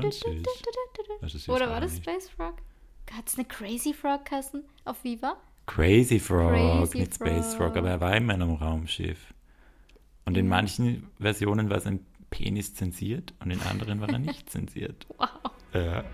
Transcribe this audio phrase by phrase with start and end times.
[0.00, 0.42] Und süß.
[1.20, 2.04] Das ist süß Oder war das nicht.
[2.04, 2.54] Space Frog?
[3.12, 5.36] Hat es eine Crazy Frog kassen auf Viva?
[5.66, 7.76] Crazy Frog, Crazy nicht Space Frog, Frog.
[7.78, 9.34] aber er war immer in einem Raumschiff.
[10.24, 15.06] Und in manchen Versionen war sein Penis zensiert und in anderen war er nicht zensiert.
[15.16, 15.28] Wow.
[15.74, 16.04] Ja.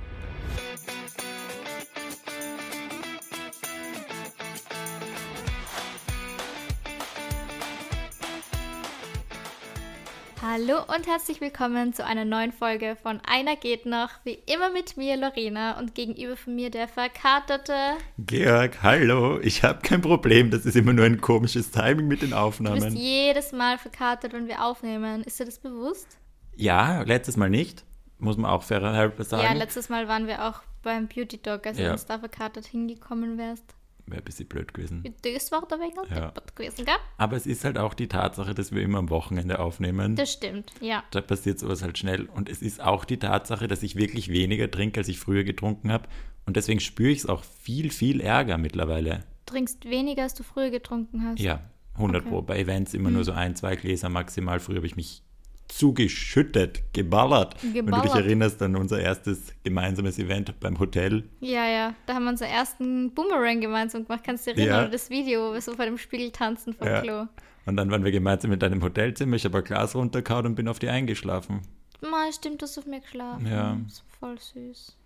[10.57, 14.11] Hallo und herzlich willkommen zu einer neuen Folge von Einer geht noch.
[14.23, 17.75] Wie immer mit mir, Lorena, und gegenüber von mir der verkaterte.
[18.19, 22.31] Georg, hallo, ich habe kein Problem, das ist immer nur ein komisches Timing mit den
[22.31, 22.95] Du bist Aufnahmen.
[22.95, 25.25] jedes Mal verkatert, wenn wir aufnehmen.
[25.25, 26.07] Ist dir das bewusst?
[26.55, 27.85] Ja, letztes Mal nicht,
[28.21, 29.43] muss man auch fairerhalber sagen.
[29.43, 31.87] Ja, letztes Mal waren wir auch beim Beauty Dog, als Ja.
[31.87, 33.75] du uns da verkatert hingekommen wärst.
[34.07, 35.03] Wäre ein bisschen blöd gewesen.
[35.23, 36.33] Das war der wegen Ja.
[36.55, 36.95] gewesen, gell?
[37.17, 40.15] Aber es ist halt auch die Tatsache, dass wir immer am Wochenende aufnehmen.
[40.17, 41.03] Das stimmt, ja.
[41.11, 42.27] da passiert sowas halt schnell.
[42.27, 45.91] Und es ist auch die Tatsache, dass ich wirklich weniger trinke, als ich früher getrunken
[45.91, 46.09] habe.
[46.47, 49.25] Und deswegen spüre ich es auch viel, viel Ärger mittlerweile.
[49.47, 51.39] Trinkst weniger, als du früher getrunken hast.
[51.41, 51.61] Ja,
[51.95, 52.31] 100 Okay.
[52.31, 52.43] Pro.
[52.43, 54.61] Bei Events immer nur so ein, zwei Gläser maximal.
[54.61, 55.23] Früher habe ich mich
[55.69, 57.57] zugeschüttet, geballert.
[57.63, 58.17] Wenn du dich Geballert.
[58.17, 61.25] erinnerst an unser erstes gemeinsames Event beim Hotel.
[61.41, 61.95] Ja, ja.
[62.07, 64.23] Da haben wir unseren ersten Boomerang gemeinsam gemacht.
[64.25, 64.85] Kannst du dich erinnern?
[64.85, 64.91] Ja.
[64.91, 67.01] Das Video, wo wir so vor dem Spiegel tanzen vom Ja.
[67.01, 67.27] Klo.
[67.67, 69.37] Und dann waren wir gemeinsam in deinem Hotelzimmer.
[69.37, 71.63] Ich habe ein Glas runtergehauen und bin auf die eingeschlafen.
[72.03, 73.47] Mal stimmt, du hast auf mir geschlafen.
[73.47, 73.79] Ja.
[73.87, 74.97] Das war voll süß.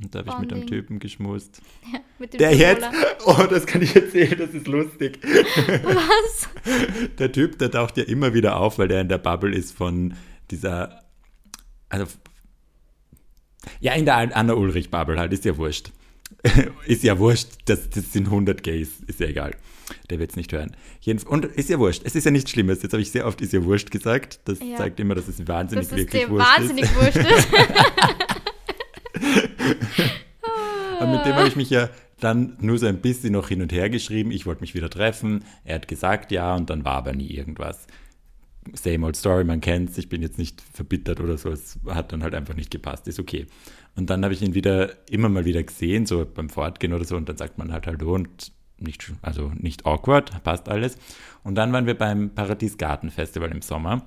[0.00, 0.66] Und da habe ich mit einem.
[0.66, 1.60] Typen geschmust.
[1.92, 2.80] Ja, mit dem Der jetzt?
[2.82, 3.16] Tiroler.
[3.26, 5.18] Oh, das kann ich erzählen, das ist lustig.
[5.84, 6.48] Was?
[7.18, 10.14] Der Typ, der taucht ja immer wieder auf, weil der in der Bubble ist von
[10.50, 11.02] dieser.
[11.88, 12.06] Also.
[13.80, 15.92] Ja, in der Anna-Ulrich-Bubble halt, ist ja wurscht.
[16.86, 19.54] ist ja wurscht, das, das sind 100 Gays, ist ja egal.
[20.10, 20.74] Der wird es nicht hören.
[21.00, 22.82] Jedenf und ist ja wurscht, es ist ja nichts Schlimmes.
[22.82, 24.40] Jetzt habe ich sehr oft ist ja wurscht gesagt.
[24.46, 24.76] Das Ja.
[24.78, 26.96] zeigt immer, dass es wahnsinnig Dass es wirklich wurscht wahnsinnig ist.
[26.96, 27.48] wurscht ist.
[31.00, 31.88] Mit dem habe ich mich ja
[32.20, 34.30] dann nur so ein bisschen noch hin und her geschrieben.
[34.30, 35.44] Ich wollte mich wieder treffen.
[35.64, 37.86] Er hat gesagt ja und dann war aber nie irgendwas.
[38.74, 39.98] Same old story, man kennt's.
[39.98, 41.50] Ich bin jetzt nicht verbittert oder so.
[41.50, 43.08] Es hat dann halt einfach nicht gepasst.
[43.08, 43.46] Ist okay.
[43.96, 47.16] Und dann habe ich ihn wieder immer mal wieder gesehen, so beim Fortgehen oder so.
[47.16, 50.96] Und dann sagt man halt Hallo und nicht, also nicht awkward, passt alles.
[51.42, 54.06] Und dann waren wir beim Paradies Garten Festival im Sommer.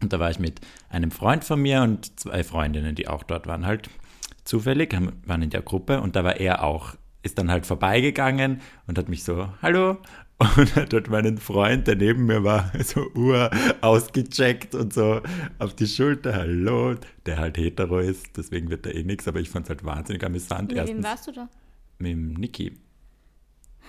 [0.00, 3.46] Und da war ich mit einem Freund von mir und zwei Freundinnen, die auch dort
[3.46, 3.90] waren, halt
[4.48, 4.92] zufällig,
[5.26, 9.08] waren in der Gruppe und da war er auch, ist dann halt vorbeigegangen und hat
[9.08, 9.98] mich so, hallo,
[10.56, 13.50] und hat dort meinen Freund, der neben mir war, so ur
[13.80, 15.20] ausgecheckt und so
[15.58, 16.94] auf die Schulter, hallo,
[17.26, 20.24] der halt hetero ist, deswegen wird da eh nichts, aber ich fand es halt wahnsinnig
[20.24, 20.68] amüsant.
[20.68, 21.48] Mit wem Erstens warst du da?
[21.98, 22.72] mit dem Niki.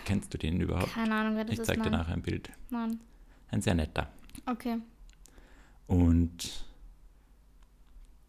[0.06, 0.94] Kennst du den überhaupt?
[0.94, 1.68] Keine Ahnung, wer das Ich ist.
[1.68, 2.50] zeig dir nachher ein Bild.
[2.72, 3.00] Nein.
[3.50, 4.10] Ein sehr netter.
[4.48, 4.78] Okay.
[5.88, 6.66] Und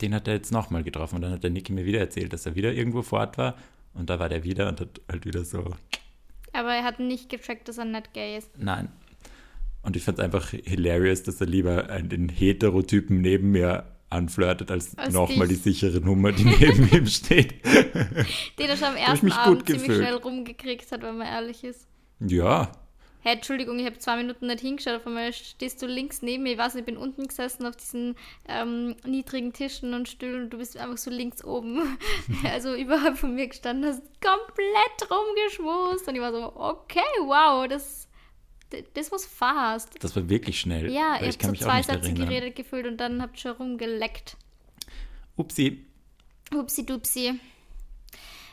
[0.03, 1.17] den hat er jetzt nochmal getroffen.
[1.17, 3.57] Und dann hat der Niki mir wieder erzählt, dass er wieder irgendwo fort war.
[3.95, 5.75] Und da war der wieder und hat halt wieder so,
[6.53, 8.51] Aber er hat nicht gecheckt, dass er nicht gay ist.
[8.59, 8.89] nein.
[9.83, 14.95] Und ich fand es einfach hilarious, dass er lieber einen Heterotypen neben mir anflirtet, als,
[15.11, 17.65] nochmal die sichere Nummer, die neben ihm steht.
[17.65, 21.87] Den er schon am ersten Abend ziemlich schnell rumgekriegt hat, wenn man ehrlich ist.
[22.19, 22.71] Ja,
[23.23, 24.95] Hey, Entschuldigung, ich habe zwei Minuten nicht hingeschaut.
[24.95, 26.53] Auf einmal stehst du links neben mir.
[26.53, 28.17] Ich weiß nicht, ich bin unten gesessen auf diesen
[28.49, 31.99] ähm, niedrigen Tischen und Stühlen und du bist einfach so links oben.
[32.51, 36.09] also überhalb von mir gestanden, hast komplett rumgeschmust.
[36.09, 38.09] Und ich war so, okay, wow, das,
[38.95, 40.03] das muss fast.
[40.03, 40.91] das war wirklich schnell.
[40.91, 44.39] Ja, ich mich so zwei Sätze geredet gefühlt und dann habt ihr schon rumgeleckt.
[45.37, 45.85] Upsi,
[46.55, 47.39] Upsi dupsi.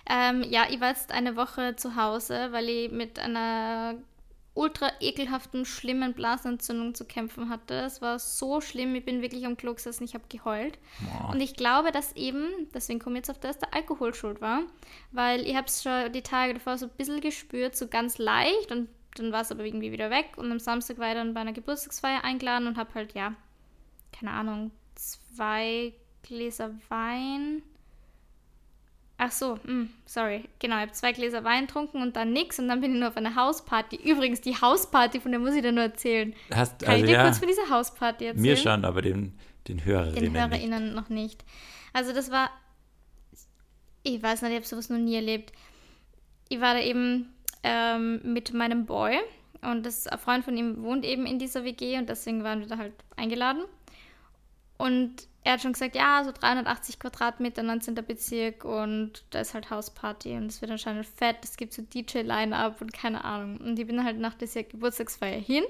[0.09, 3.95] Ähm, ja, ich war jetzt eine Woche zu Hause, weil ich mit einer
[4.57, 7.75] ultra ekelhaften, schlimmen Blasenentzündung zu kämpfen hatte.
[7.75, 10.79] Es war so schlimm, ich bin wirklich am Klo gesessen, ich habe geheult.
[10.99, 11.29] Boah.
[11.31, 14.63] Und ich glaube, dass eben, deswegen komme ich jetzt auf das, der Alkohol schuld war,
[15.11, 18.71] weil ich habe es schon die Tage davor so ein bisschen gespürt, so ganz leicht
[18.71, 21.41] und dann war es aber irgendwie wieder weg und am Samstag war ich dann bei
[21.41, 23.35] einer Geburtstagsfeier eingeladen und habe halt, ja,
[24.11, 27.63] keine Ahnung, zwei Gläser Wein.
[29.19, 30.43] Ach so, mm, sorry.
[30.59, 33.09] Genau, ich habe zwei Gläser Wein getrunken und dann nix und dann bin ich nur
[33.09, 33.95] auf eine Hausparty.
[33.95, 36.35] Übrigens, die Hausparty, von der muss ich dir nur erzählen.
[36.53, 38.41] hast, Kann also ich dir ja, kurz von dieser Hausparty erzählen?
[38.41, 39.33] mir schon, aber den,
[39.67, 40.41] den Hörerinnen Den nicht.
[40.41, 41.43] HörerInnen noch nicht.
[41.93, 42.51] Also das war,
[44.03, 45.51] ich weiß nicht, ich habe sowas noch nie erlebt.
[46.49, 49.17] Ich war da eben ähm, mit meinem Boy
[49.61, 52.67] und das, ein Freund von ihm wohnt eben in dieser WG und deswegen waren wir
[52.67, 53.63] da halt eingeladen.
[54.77, 57.95] Und er hat schon gesagt, ja, so 380 Quadratmeter, 19.
[57.95, 62.81] Bezirk und da ist halt Hausparty und es wird anscheinend fett, es gibt so DJ-Line-Up
[62.81, 63.57] und keine Ahnung.
[63.57, 65.63] Und ich bin halt nach dieser Geburtstagsfeier hin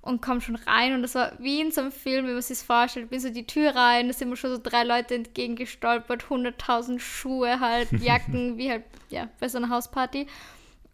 [0.00, 2.58] und komme schon rein und das war wie in so einem Film, wie man sich
[2.60, 3.04] vorstellt.
[3.04, 6.98] Ich bin so die Tür rein, da sind mir schon so drei Leute entgegengestolpert, 100.000
[6.98, 10.26] Schuhe halt, Jacken, wie halt, ja, bei so einer Hausparty.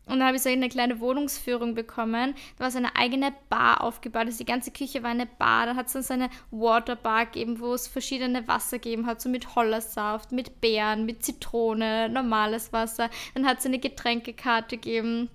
[0.06, 2.34] Und dann habe ich so eine kleine Wohnungsführung bekommen.
[2.56, 4.26] Da war so eine eigene Bar aufgebaut.
[4.26, 5.66] Also die ganze Küche war eine Bar.
[5.66, 9.20] Dann hat es dann so eine Waterbar gegeben, wo es verschiedene Wasser gegeben hat.
[9.20, 13.10] So mit Hollersaft, mit Beeren, mit Zitrone, normales Wasser.
[13.34, 15.28] Dann hat es eine Getränkekarte gegeben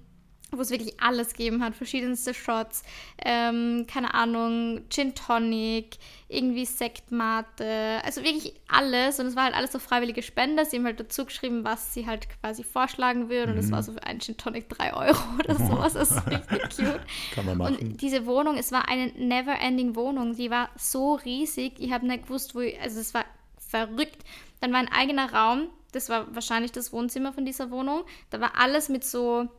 [0.51, 2.83] wo es wirklich alles gegeben hat, verschiedenste Shots,
[3.23, 9.19] ähm, keine Ahnung, Gin Tonic, irgendwie Sektmate, also wirklich alles.
[9.19, 12.05] Und es war halt alles so freiwillige Spender, sie haben halt dazu geschrieben, was sie
[12.05, 13.51] halt quasi vorschlagen würden.
[13.51, 13.57] Mhm.
[13.57, 16.61] und das war so für einen Gin Tonic 3 Euro oder sowas, das ist richtig
[16.75, 17.01] cute.
[17.33, 17.77] Kann man machen.
[17.77, 22.23] Und diese Wohnung, es war eine never-ending Wohnung, die war so riesig, ich habe nicht
[22.23, 23.25] gewusst, wo, ich, also es war
[23.57, 24.23] verrückt.
[24.59, 28.59] Dann war ein eigener Raum, das war wahrscheinlich das Wohnzimmer von dieser Wohnung, da war
[28.59, 29.49] alles mit so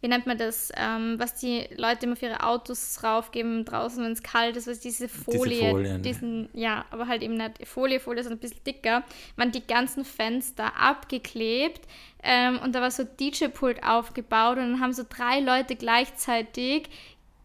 [0.00, 4.12] wie nennt man das, ähm, was die Leute immer für ihre Autos raufgeben draußen, wenn
[4.12, 6.02] es kalt ist, was diese Folie, diese Folien.
[6.02, 9.02] diesen, ja, aber halt eben nicht Folie, Folie ist ein bisschen dicker,
[9.36, 11.80] waren die ganzen Fenster abgeklebt
[12.22, 16.88] ähm, und da war so DJ-Pult aufgebaut und dann haben so drei Leute gleichzeitig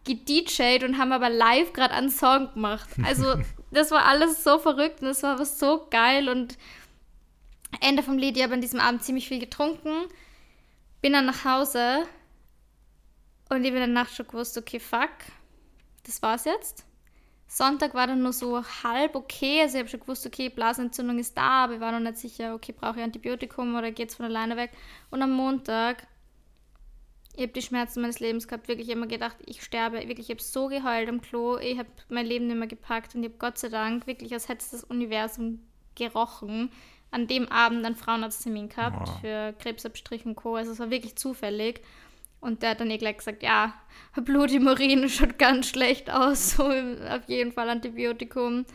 [0.04, 2.90] gedjed und haben aber live gerade einen Song gemacht.
[3.04, 3.36] Also
[3.72, 6.58] das war alles so verrückt und das war was so geil und
[7.82, 10.04] Ende vom Lied, ich habe an diesem Abend ziemlich viel getrunken,
[11.02, 12.04] bin dann nach Hause
[13.50, 15.12] und ich habe in der Nacht schon gewusst, okay, fuck,
[16.06, 16.86] das war's jetzt.
[17.48, 19.62] Sonntag war dann nur so halb okay.
[19.62, 22.56] Also ich habe schon gewusst, okay, Blasenentzündung ist da, aber ich war noch nicht sicher,
[22.56, 24.72] okay, brauche ich Antibiotikum oder geht es von alleine weg.
[25.12, 26.07] Und am Montag,
[27.36, 29.98] ich habe die Schmerzen meines Lebens gehabt, wirklich immer gedacht, ich sterbe.
[30.07, 33.22] Wirklich, ich habe so geheult am Klo, ich habe mein Leben nicht mehr gepackt und
[33.22, 35.60] ich habe Gott sei Dank wirklich, als hätte es das Universum
[35.94, 36.72] gerochen,
[37.12, 39.19] an dem Abend einen Frauenarzttermin gehabt wow.
[39.22, 40.56] für Krebsabstrich und Co.
[40.56, 41.81] Also es war wirklich zufällig.
[42.44, 43.74] Und der hat dann eh gleich gesagt, ja,
[44.16, 48.66] Blut im Urin schaut ganz schlecht aus, so auf jeden Fall Antibiotikum.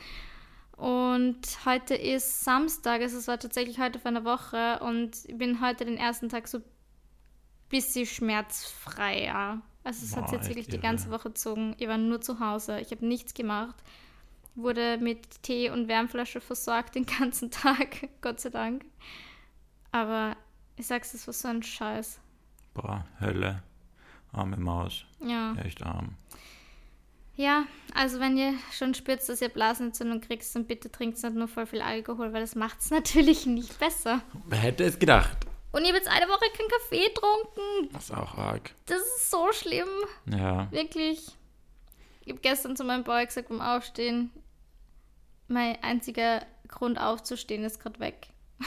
[0.72, 5.60] Und heute ist Samstag, also es war tatsächlich heute vor einer Woche und ich bin
[5.60, 6.64] heute den ersten Tag so ein
[7.68, 9.60] bisschen schmerzfrei, ja.
[9.84, 10.78] Also es Boah, hat jetzt wirklich irre.
[10.78, 11.74] die ganze Woche gezogen.
[11.78, 13.76] Ich war nur zu Hause, ich habe nichts gemacht.
[14.54, 18.86] Wurde mit Tee und Wärmflasche versorgt den ganzen Tag, Gott sei Dank.
[19.92, 20.36] Aber
[20.76, 22.18] ich sag's, das war so ein Scheiß.
[22.80, 23.62] Boah, Hölle.
[24.32, 25.04] Arme Maus.
[25.20, 25.54] Ja.
[25.64, 26.14] Echt arm.
[27.34, 27.64] Ja,
[27.94, 31.66] also wenn ihr schon spürt, dass ihr Blasenentzündung kriegt, dann bitte trinkt nicht nur voll
[31.66, 34.20] viel Alkohol, weil das macht es natürlich nicht besser.
[34.46, 35.38] Wer hätte es gedacht?
[35.72, 37.92] Und ich habe jetzt eine Woche keinen Kaffee getrunken.
[37.92, 38.72] Das ist auch arg.
[38.86, 39.88] Das ist so schlimm.
[40.26, 40.70] Ja.
[40.70, 41.26] Wirklich.
[42.22, 44.30] Ich habe gestern zu meinem Boy gesagt beim Aufstehen,
[45.48, 48.28] mein einziger Grund aufzustehen ist gerade weg.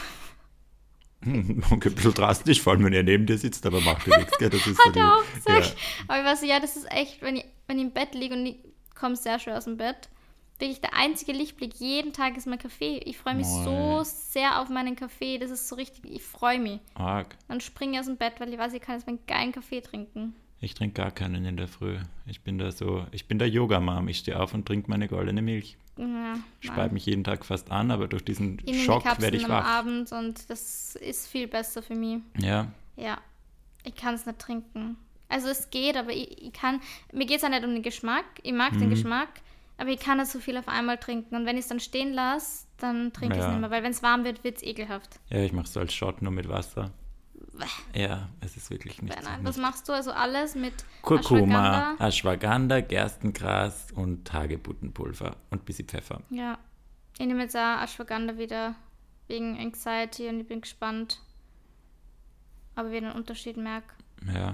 [1.24, 4.18] Hm, okay, ein bisschen drastisch, vor allem wenn er neben dir sitzt, aber macht dir
[4.18, 4.38] nichts.
[4.38, 4.50] Gell?
[4.50, 5.76] Das ist Hat er auch gesagt.
[5.76, 6.06] Ja.
[6.08, 8.46] Aber ich weiß, ja, das ist echt, wenn ich, wenn ich im Bett liege und
[8.46, 8.58] ich
[8.96, 10.10] komme sehr schön aus dem Bett,
[10.60, 13.00] wirklich der einzige Lichtblick jeden Tag ist mein Kaffee.
[13.00, 13.64] Ich freue mich Moin.
[13.64, 15.38] so sehr auf meinen Kaffee.
[15.38, 16.80] Das ist so richtig, ich freue mich.
[16.94, 17.36] Arg.
[17.48, 19.82] Dann springe ich aus dem Bett, weil ich weiß, ich kann jetzt meinen geilen Kaffee
[19.82, 20.36] trinken.
[20.64, 21.98] Ich trinke gar keinen in der Früh.
[22.28, 24.08] Ich bin da so, ich bin der Yoga-Mom.
[24.08, 25.76] Ich stehe auf und trinke meine goldene Milch.
[25.98, 29.66] Ja, Speibe mich jeden Tag fast an, aber durch diesen ich Schock werde ich wach.
[29.66, 32.20] am Abend und das ist viel besser für mich.
[32.40, 32.68] Ja.
[32.96, 33.18] Ja.
[33.84, 34.98] Ich kann es nicht trinken.
[35.30, 36.80] Also es geht, aber ich, ich kann,
[37.12, 38.26] mir geht es ja nicht um den Geschmack.
[38.44, 38.82] Ich mag mhm.
[38.82, 39.30] den Geschmack,
[39.78, 41.36] aber ich kann nicht so viel auf einmal trinken.
[41.36, 43.92] Und wenn ich es dann stehen lasse, dann trinke ich es nicht mehr, weil wenn
[43.92, 45.20] es warm wird, wird es ekelhaft.
[45.30, 46.92] Ja, ich mache es als Shot nur mit Wasser.
[47.94, 49.22] Ja, es ist wirklich nicht.
[49.24, 55.66] Nein, was machst du also alles mit Kurkuma, Ashwagandha, Ashwagandha Gerstengras und Hagebuttenpulver und ein
[55.66, 56.22] bisschen Pfeffer.
[56.30, 56.58] Ja,
[57.18, 58.76] ich nehme jetzt auch Ashwagandha wieder
[59.28, 61.22] wegen Anxiety und ich bin gespannt,
[62.76, 63.94] ob ich einen Unterschied merke.
[64.34, 64.54] Ja.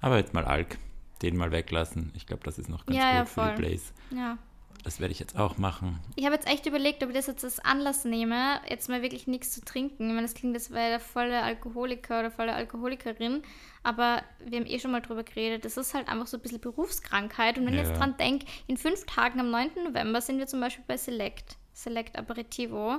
[0.00, 0.78] Aber jetzt mal Alk,
[1.22, 2.12] den mal weglassen.
[2.14, 3.92] Ich glaube, das ist noch ganz ja, gut ja, für die Blaze.
[4.10, 4.38] Ja.
[4.86, 5.98] Das werde ich jetzt auch machen.
[6.14, 9.26] Ich habe jetzt echt überlegt, ob ich das jetzt als Anlass nehme, jetzt mal wirklich
[9.26, 10.06] nichts zu trinken.
[10.06, 13.42] Ich meine, das klingt, das wäre der volle Alkoholiker oder volle Alkoholikerin.
[13.82, 15.64] Aber wir haben eh schon mal drüber geredet.
[15.64, 17.58] Das ist halt einfach so ein bisschen Berufskrankheit.
[17.58, 17.82] Und wenn ja.
[17.82, 19.70] ich jetzt dran denke, in fünf Tagen am 9.
[19.86, 21.56] November sind wir zum Beispiel bei Select.
[21.72, 22.98] Select Aperitivo.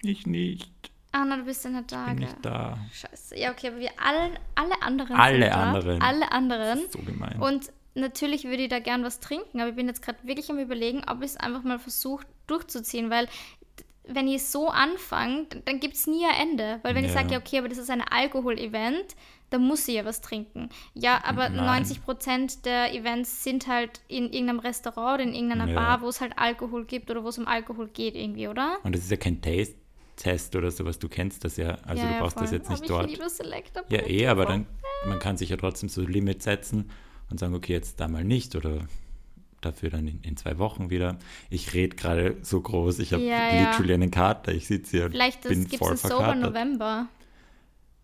[0.00, 0.72] Ich nicht.
[1.12, 2.06] Ah, na, du bist ja nicht da.
[2.06, 2.78] Ich bin nicht da.
[2.90, 3.38] Scheiße.
[3.38, 5.62] Ja, okay, aber wir alle, alle anderen alle sind da.
[5.62, 6.02] Anderen.
[6.02, 6.80] Alle anderen.
[6.90, 7.38] so gemein.
[7.38, 10.58] Und natürlich würde ich da gern was trinken, aber ich bin jetzt gerade wirklich am
[10.58, 13.28] überlegen, ob ich es einfach mal versuche durchzuziehen, weil
[14.08, 16.80] wenn ich so anfange, dann gibt es nie ein Ende.
[16.82, 17.08] Weil wenn ja.
[17.08, 19.14] ich sage, ja, okay, aber das ist ein Alkohol-Event,
[19.50, 20.70] dann muss ich ja was trinken.
[20.94, 21.84] Ja, aber Nein.
[21.84, 25.74] 90% der Events sind halt in irgendeinem Restaurant oder in irgendeiner ja.
[25.74, 28.78] Bar, wo es halt Alkohol gibt oder wo es um Alkohol geht irgendwie, oder?
[28.82, 29.76] Und das ist ja kein Taste.
[30.14, 33.06] Test oder sowas, du kennst das ja, also ja, du brauchst das jetzt nicht aber
[33.08, 33.90] dort.
[33.90, 34.66] Ja, eh, aber dann
[35.06, 36.90] man kann sich ja trotzdem so Limit setzen
[37.32, 38.86] und sagen, okay, jetzt da mal nicht oder
[39.60, 41.16] dafür dann in, in zwei Wochen wieder.
[41.50, 43.70] Ich rede gerade so groß, ich habe Ja, ja.
[43.70, 46.34] literally einen Kater, ich sitze hier Vielleicht gibt es voll einen Sober.
[46.34, 47.06] November.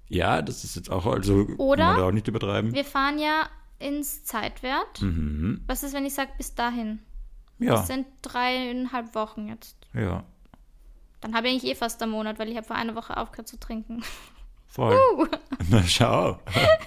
[0.09, 1.83] Ja, das ist jetzt auch, also Oder?
[1.85, 2.73] kann man da auch nicht übertreiben.
[2.73, 5.03] Wir fahren ja ins Zeitwert.
[5.03, 5.63] Mhm.
[5.67, 7.01] Was ist, wenn ich sage, bis dahin?
[7.59, 9.77] Ja, Das sind dreieinhalb Wochen jetzt.
[9.93, 10.25] ja,
[11.21, 13.49] Dann habe ich eigentlich eh fast einen Monat, weil ich habe vor einer Woche aufgehört
[13.49, 14.03] zu trinken.
[14.69, 14.97] voll.
[15.71, 16.39] Na schau,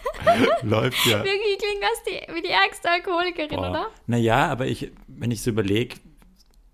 [0.62, 1.20] läuft ja.
[1.24, 3.88] Wirklich klingt das die, wie die ärgste Alkoholikerin, oder?
[4.08, 5.96] Naja, aber ich, wenn ich so überlege,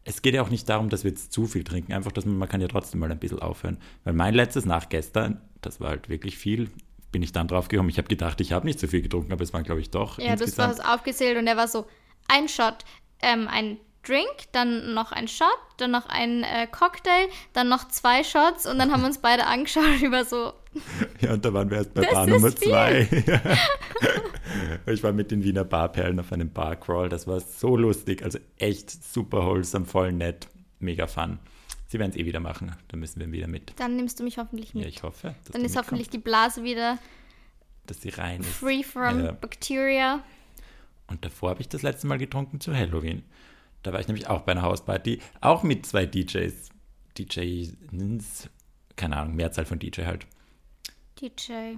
[0.04, 2.38] es geht ja auch nicht darum, dass wir jetzt zu viel trinken, einfach, dass man,
[2.38, 3.78] man kann ja trotzdem mal ein bisschen aufhören.
[4.04, 6.70] Weil mein letztes nach gestern, das war halt wirklich viel,
[7.12, 7.90] bin ich dann drauf gekommen.
[7.90, 10.18] Ich habe gedacht, ich habe nicht so viel getrunken, aber es waren, glaube ich, doch
[10.20, 10.74] Ja, das war insgesamt.
[10.76, 11.88] es aufgezählt und er war so,
[12.30, 12.86] ein Shot,
[13.22, 15.48] ähm, ein Drink, dann noch ein Shot,
[15.78, 19.46] dann noch ein äh, Cocktail, dann noch zwei Shots und dann haben wir uns beide
[19.46, 20.54] angeschaut über so,
[21.22, 22.58] Ja, und da waren wir erst bei Das Bar Nummer viel.
[22.70, 23.08] zwei.
[24.86, 27.10] ich war mit den Wiener Barperlen auf einem Barcrawl.
[27.10, 28.24] Das war so lustig.
[28.24, 30.48] Also echt super wholesome, voll nett,
[30.80, 31.40] mega fun.
[31.88, 32.76] Sie werden es eh wieder machen.
[32.90, 33.74] Da müssen wir wieder mit.
[33.80, 34.84] dann nimmst du mich hoffentlich mit.
[34.84, 36.98] Ja, ich hoffe, dann ist hoffentlich die Blase wieder
[37.86, 38.50] dass sie rein ist.
[38.50, 39.32] free from Ja.
[39.32, 40.22] bacteria.
[41.08, 43.24] Und davor habe ich das letzte Mal getrunken zu Halloween.
[43.88, 46.68] Da war ich nämlich auch bei einer Hausparty, auch mit zwei DJs.
[47.18, 48.50] DJs,
[48.98, 50.28] keine Ahnung, Mehrzahl von DJ halt.
[51.22, 51.78] DJ,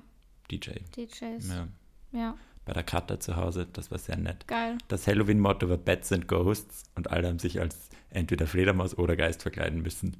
[0.50, 0.72] DJ.
[0.98, 1.48] DJs.
[1.50, 1.68] Ja.
[2.12, 2.36] Ja,
[2.66, 4.48] Bei der Katha zu Hause, das war sehr nett.
[4.48, 4.80] geil.
[4.88, 9.44] Das Halloween-Motto war Bats and Ghosts und alle haben sich als entweder Fledermaus oder Geist
[9.44, 10.18] verkleiden müssen.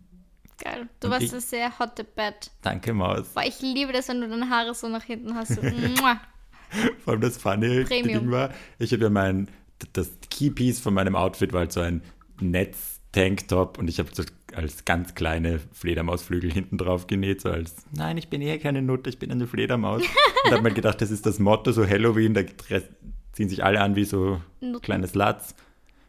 [0.60, 0.88] Geil.
[1.00, 2.52] Du Und warst ich- ein sehr hotte Bett.
[2.62, 3.30] Danke, Maus.
[3.30, 5.56] Boah, ich liebe das, wenn du deine Haare so nach hinten hast.
[5.56, 5.62] So.
[7.00, 8.20] Vor allem das funny Premium.
[8.26, 9.48] Ding war, ich habe ja mein,
[9.94, 12.02] das Keypiece von meinem Outfit war halt so ein
[12.40, 18.18] Netz-Tanktop und ich habe so als ganz kleine Fledermausflügel hinten drauf genäht, so als, nein,
[18.18, 20.02] ich bin eh keine Nutte, ich bin eine Fledermaus.
[20.46, 22.42] und habe mir gedacht, das ist das Motto, so Halloween, da
[23.34, 24.82] ziehen sich alle an wie so Nutten.
[24.82, 25.56] kleines Latz.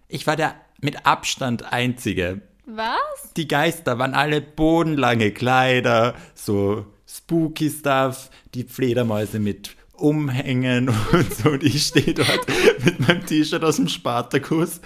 [0.09, 3.33] Ich war der mit Abstand Einzige, Was?
[3.37, 11.51] die Geister waren alle bodenlange Kleider, so spooky Stuff, die Fledermäuse mit Umhängen und so.
[11.51, 12.47] Und ich stehe dort
[12.85, 14.81] mit meinem T-Shirt aus dem Spartakus.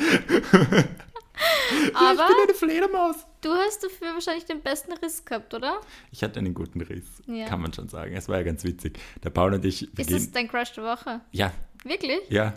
[1.94, 3.16] Aber Ich bin eine Fledermaus.
[3.40, 5.80] du hast dafür wahrscheinlich den besten Riss gehabt, oder?
[6.12, 7.47] Ich hatte einen guten Riss, Ja.
[7.47, 8.14] kann man schon sagen.
[8.16, 8.99] Es war ja ganz witzig.
[9.23, 11.21] Der Paul und ich, Ist das dein Crush der Woche?
[11.33, 11.52] ja,
[11.85, 12.21] Wirklich?
[12.28, 12.54] ja,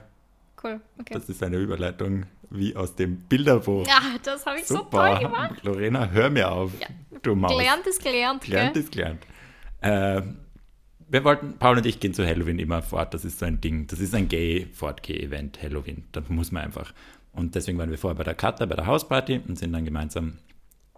[0.63, 0.79] Cool.
[0.99, 1.13] Okay.
[1.13, 3.85] das ist eine Überleitung wie aus dem Bilderbuch.
[3.87, 5.55] ja, das habe ich so toll gemacht.
[5.57, 5.69] Super.
[5.73, 6.71] Lorena, hör mir auf,
[7.21, 7.51] du Maus.
[7.51, 8.83] Gelernt ist gelernt, Gelernt gell?
[8.83, 9.23] ist gelernt.
[9.81, 10.39] Ähm,
[11.09, 13.13] wir wollten, Paul und ich gehen zu Halloween immer fort.
[13.13, 13.87] Das ist so ein Ding.
[13.87, 16.03] Das ist ein Gay-Fort-Gay-Event, Halloween.
[16.11, 16.93] Da muss man einfach.
[17.33, 20.37] Und deswegen waren wir vorher bei der Cutter, bei der Hausparty und sind dann gemeinsam,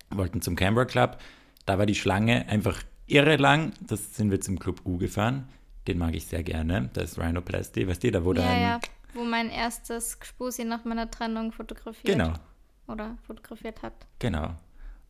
[0.09, 1.17] wollten zum Canberra Club.
[1.65, 3.73] Da war die Schlange einfach irre lang.
[3.81, 5.47] Das sind wir zum Club U gefahren.
[5.87, 6.89] Den mag ich sehr gerne.
[6.93, 7.87] Da ist Rhinoplasty.
[7.87, 8.61] Weißt du, da wo Ja, dein.
[8.61, 8.79] ja.
[9.13, 12.33] Wo mein erstes Gspusi nach meiner Trennung fotografiert Genau.
[12.87, 13.93] oder fotografiert hat.
[14.19, 14.55] Genau.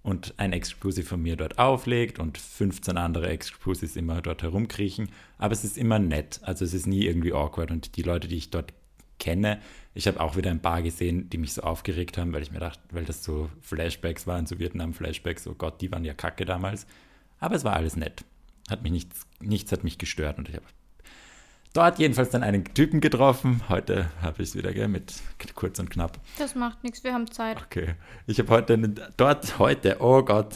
[0.01, 5.09] Und ein Exclusive von mir dort auflegt und 15 andere Exclusives immer dort herumkriechen.
[5.37, 6.39] Aber es ist immer nett.
[6.43, 7.69] Also es ist nie irgendwie awkward.
[7.69, 8.73] Und die Leute, die ich dort
[9.19, 9.59] kenne,
[9.93, 12.59] ich habe auch wieder ein paar gesehen, die mich so aufgeregt haben, weil ich mir
[12.59, 16.87] dachte, weil das so Flashbacks waren, so Vietnam-Flashbacks, oh Gott, die waren ja kacke damals.
[17.39, 18.23] Aber es war alles nett.
[18.69, 20.65] Hat mich nichts, nichts hat mich gestört und ich habe
[21.73, 23.61] dort jedenfalls dann einen Typen getroffen.
[23.69, 25.13] Heute habe ich es wieder, gell, mit
[25.55, 26.19] kurz und knapp.
[26.38, 27.57] Das macht nichts, wir haben Zeit.
[27.65, 27.95] Okay.
[28.27, 30.55] Ich habe heute einen, dort heute, oh Gott,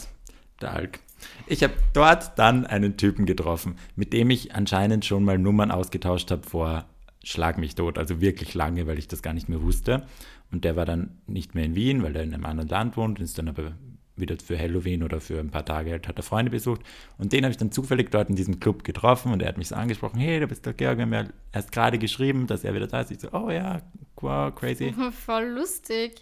[0.60, 1.00] der Alk.
[1.46, 6.30] Ich habe dort dann einen Typen getroffen, mit dem ich anscheinend schon mal Nummern ausgetauscht
[6.30, 6.84] habe vor
[7.22, 10.06] Schlag mich tot, also wirklich lange, weil ich das gar nicht mehr wusste.
[10.52, 13.18] Und der war dann nicht mehr in Wien, weil er in einem anderen Land wohnt,
[13.18, 13.72] ist dann aber
[14.16, 16.82] wieder für Halloween oder für ein paar Tage halt, hat er Freunde besucht.
[17.18, 19.68] Und den habe ich dann zufällig dort in diesem Club getroffen und er hat mich
[19.68, 22.74] so angesprochen, hey, du bist der Georg, wir haben ja erst gerade geschrieben, dass er
[22.74, 23.10] wieder da ist.
[23.10, 23.82] Ich so, oh ja,
[24.16, 24.94] wow, crazy.
[25.26, 26.20] Voll lustig.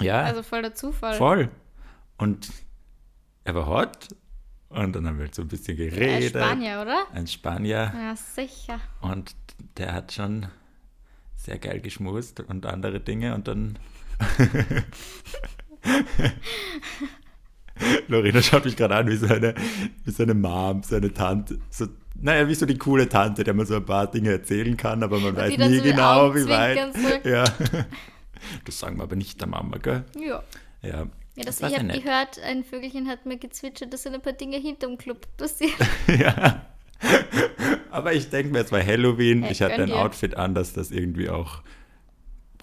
[0.00, 1.14] Ja, Also voll der Zufall.
[1.14, 1.50] Voll.
[2.18, 2.48] Und
[3.44, 4.08] er war hot.
[4.68, 6.30] Und dann haben wir halt so ein bisschen Er geredet.
[6.30, 7.06] Spanier, oder?
[7.12, 7.92] Ein Spanier.
[7.96, 8.80] Ja, sicher.
[9.00, 9.36] Und
[9.76, 10.46] der hat schon
[11.36, 13.34] sehr geil geschmust und andere Dinge.
[13.36, 13.78] Und dann.
[18.08, 19.54] Lorena schaut mich gerade an wie so eine,
[20.04, 21.58] wie so eine Mom, so eine Tante.
[21.70, 21.86] So,
[22.20, 25.18] naja, wie so die coole Tante, der man so ein paar Dinge erzählen kann, aber
[25.18, 27.24] man weiß nie so genau, wie weit.
[27.24, 27.44] Ja.
[28.66, 30.04] Das sagen wir aber nicht der Mama, gell?
[30.20, 30.42] Ja.
[30.82, 31.06] Ja.
[31.36, 34.34] Ja, das, war ich habe gehört, ein Vögelchen hat mir gezwitschert, dass sind ein paar
[34.34, 35.72] Dinge hinterm Club passiert.
[36.06, 36.66] ja.
[37.90, 39.42] Aber ich denke mir, es war Halloween.
[39.42, 39.96] Hey, ich hatte ein dir.
[39.96, 41.62] Outfit an, das das irgendwie auch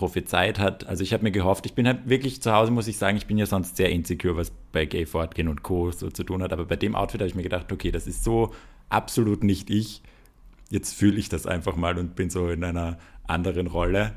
[0.01, 0.88] prophezeit hat.
[0.88, 3.27] Also ich habe mir gehofft, ich bin halt wirklich zu Hause, muss ich sagen, ich
[3.27, 5.91] bin ja sonst sehr insecure, was bei Gay Fortgehen und Co.
[5.91, 6.51] so zu tun hat.
[6.53, 8.51] Aber bei dem Outfit habe ich mir gedacht, okay, das ist so
[8.89, 10.01] absolut nicht ich.
[10.72, 14.13] jetzt fühle ich das einfach mal und bin so in einer anderen Rolle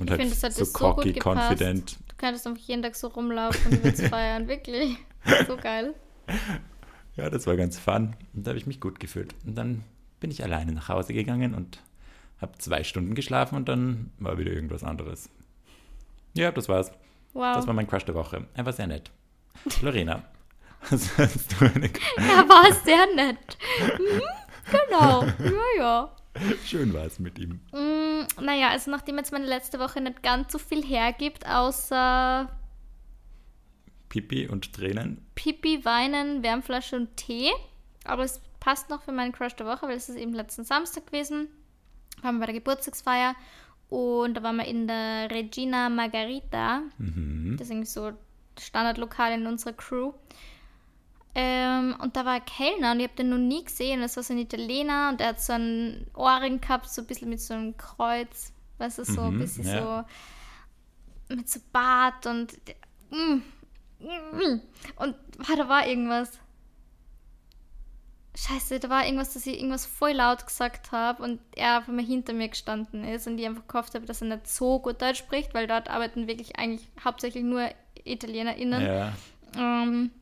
[0.00, 1.50] und Ich halt finde, das hat so so cocky, gepasst.
[1.50, 1.98] confident.
[2.08, 4.48] Du könntest einfach jeden Tag so rumlaufen und würdest feiern.
[4.48, 4.96] Wirklich.
[5.46, 5.94] So geil.
[7.16, 8.16] Ja, das war ganz fun.
[8.34, 9.34] Und da habe ich mich gut gefühlt.
[9.46, 9.84] Und dann
[10.20, 11.80] bin ich alleine nach Hause gegangen und
[12.40, 15.30] habe zwei Stunden geschlafen und dann war wieder irgendwas anderes.
[16.34, 16.92] Ja, das war's.
[17.32, 17.56] Wow.
[17.56, 18.46] Das war mein Crush der Woche.
[18.54, 19.10] Er war sehr nett.
[19.82, 20.22] Lorena,
[20.90, 23.58] hast, hast du eine Er war sehr nett.
[23.98, 24.22] Mhm,
[24.70, 25.24] genau.
[25.24, 26.16] Ja, ja.
[26.64, 27.60] Schön war es mit ihm.
[27.72, 32.48] Mm, naja, also nachdem jetzt meine letzte Woche nicht ganz so viel hergibt, außer
[34.08, 35.26] Pipi und Tränen.
[35.34, 37.50] Pipi, Weinen, Wärmflasche und Tee.
[38.04, 41.06] Aber es passt noch für meinen Crush der Woche, weil es ist eben letzten Samstag
[41.06, 41.48] gewesen.
[42.22, 43.34] Waren wir bei der Geburtstagsfeier
[43.88, 46.82] und da waren wir in der Regina Margarita.
[47.56, 48.12] Das ist irgendwie so
[48.58, 50.12] Standardlokal in unserer Crew.
[51.34, 54.00] Ähm, und da war ein Kellner und ich habe den noch nie gesehen.
[54.00, 57.28] Das war so ein Italiener und er hat so einen Ohrring gehabt, so ein bisschen
[57.28, 58.52] mit so einem Kreuz.
[58.78, 60.04] Weißt du, so ein Mhm, bisschen ja.
[61.28, 62.52] so mit so Bart und.
[63.10, 63.42] Mm,
[64.00, 64.60] mm,
[64.96, 66.38] und ah, da war irgendwas.
[68.40, 72.04] Scheiße, da war irgendwas, dass ich irgendwas voll laut gesagt habe und er einfach mal
[72.04, 75.18] hinter mir gestanden ist und ich einfach gehofft habe, dass er nicht so gut Deutsch
[75.18, 77.68] spricht, weil dort arbeiten wirklich eigentlich hauptsächlich nur
[78.04, 78.80] ItalienerInnen.
[78.80, 79.12] Ja,
[79.56, 80.12] Ähm,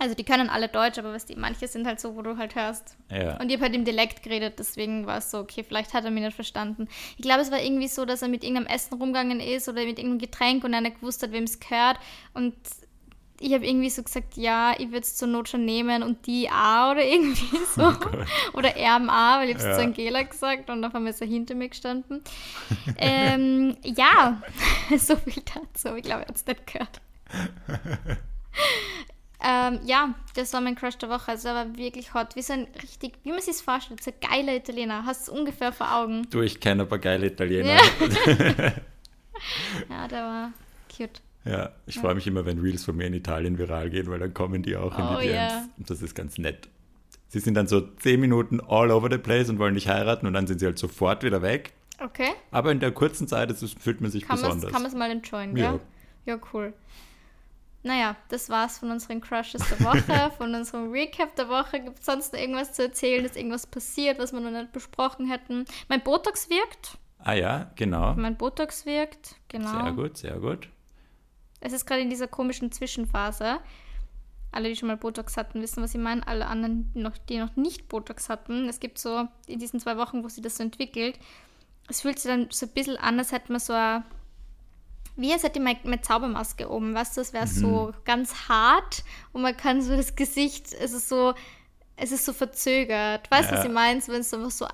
[0.00, 2.56] also die können alle Deutsch, aber was die, manche sind halt so, wo du halt
[2.56, 2.96] hörst.
[3.08, 3.38] ja.
[3.38, 6.10] Und ich habe halt im Dialekt geredet, deswegen war es so, okay, vielleicht hat er
[6.10, 6.88] mich nicht verstanden.
[7.16, 10.00] Ich glaube, es war irgendwie so, dass er mit irgendeinem Essen rumgegangen ist oder mit
[10.00, 11.98] irgendeinem Getränk und er nicht gewusst hat, wem es gehört.
[12.34, 12.54] Und
[13.42, 16.48] ich habe irgendwie so gesagt, ja, ich würde es zur Not schon nehmen und die
[16.50, 17.92] auch oder irgendwie so.
[18.54, 19.74] oder er am A, weil ich habe es Ja.
[19.78, 22.22] zu Angela gesagt und auf einmal ist er hinter mir gestanden.
[22.96, 24.40] ähm, ja,
[24.98, 25.94] so viel dazu.
[25.96, 27.00] Ich glaube, er hat es nicht gehört.
[29.44, 31.32] ähm, ja, das war mein Crush der Woche.
[31.32, 32.36] Also er war wirklich hot.
[32.36, 35.04] Wie so ein richtig, wie man sich vorstellt, so ein geiler Italiener.
[35.04, 36.26] Hast du ungefähr vor Augen.
[36.30, 37.74] Du, ich kenne aber geile Italiener.
[37.74, 38.72] Ja.
[39.90, 40.52] Ja, der war
[40.96, 41.20] cute.
[41.44, 44.32] Ja, ich freue mich immer, wenn Reels von mir in Italien viral gehen, weil dann
[44.32, 45.52] kommen die auch in Oh, die DMs.
[45.52, 45.64] ja.
[45.76, 46.68] Und das ist ganz nett.
[47.28, 50.34] Sie sind dann so zehn Minuten all over the place und wollen dich heiraten und
[50.34, 51.72] dann sind sie halt sofort wieder weg.
[51.98, 52.28] Okay.
[52.50, 54.68] Aber in der kurzen Zeit ist es, fühlt man sich Kann man besonders.
[54.68, 55.70] es kann man's mal enjoyen, Ja.
[55.72, 55.80] gell?
[56.26, 56.72] Ja, cool.
[57.84, 61.80] Naja, das war's von unseren Crushes der Woche, von unserem Recap der Woche.
[61.80, 63.24] Gibt es sonst noch irgendwas zu erzählen?
[63.24, 65.64] Ist irgendwas passiert, was wir noch nicht besprochen hätten?
[65.88, 66.96] Mein Botox wirkt.
[67.18, 68.14] ah ja, genau.
[68.14, 69.82] Mein Botox wirkt, genau.
[69.82, 70.68] Sehr gut, sehr gut.
[71.62, 73.58] Es ist gerade in dieser komischen Zwischenphase.
[74.50, 76.26] Alle, die schon mal Botox hatten, wissen, was ich meine.
[76.26, 78.68] Alle anderen, noch, die noch nicht Botox hatten.
[78.68, 81.18] Es gibt so in diesen zwei Wochen, wo sich das so entwickelt,
[81.88, 84.04] es fühlt sich dann so ein bisschen an, als hätte man so eine,
[85.16, 86.94] wie als hätte man eine Zaubermaske oben.
[86.94, 91.08] Weißt du, es wäre so ganz hart und man kann so das Gesicht, es ist
[91.08, 91.34] so,
[91.96, 93.30] es ist so verzögert.
[93.30, 93.68] Weißt du, was Ja.
[93.68, 94.00] ich meine?
[94.06, 94.66] Wenn es einfach so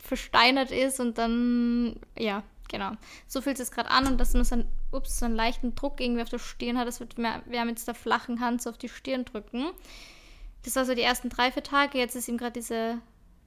[0.00, 2.92] versteinert ist und dann, ja, genau.
[3.26, 6.00] So fühlt es gerade an und dass man so einen, ups, so einen leichten Druck
[6.00, 6.86] irgendwie auf der Stirn hat.
[6.86, 9.66] Das wird mehr, wer mit der flachen Hand so auf die Stirn drücken.
[10.62, 11.98] Das war so die ersten drei, vier Tage.
[11.98, 12.98] Jetzt ist ihm gerade diese,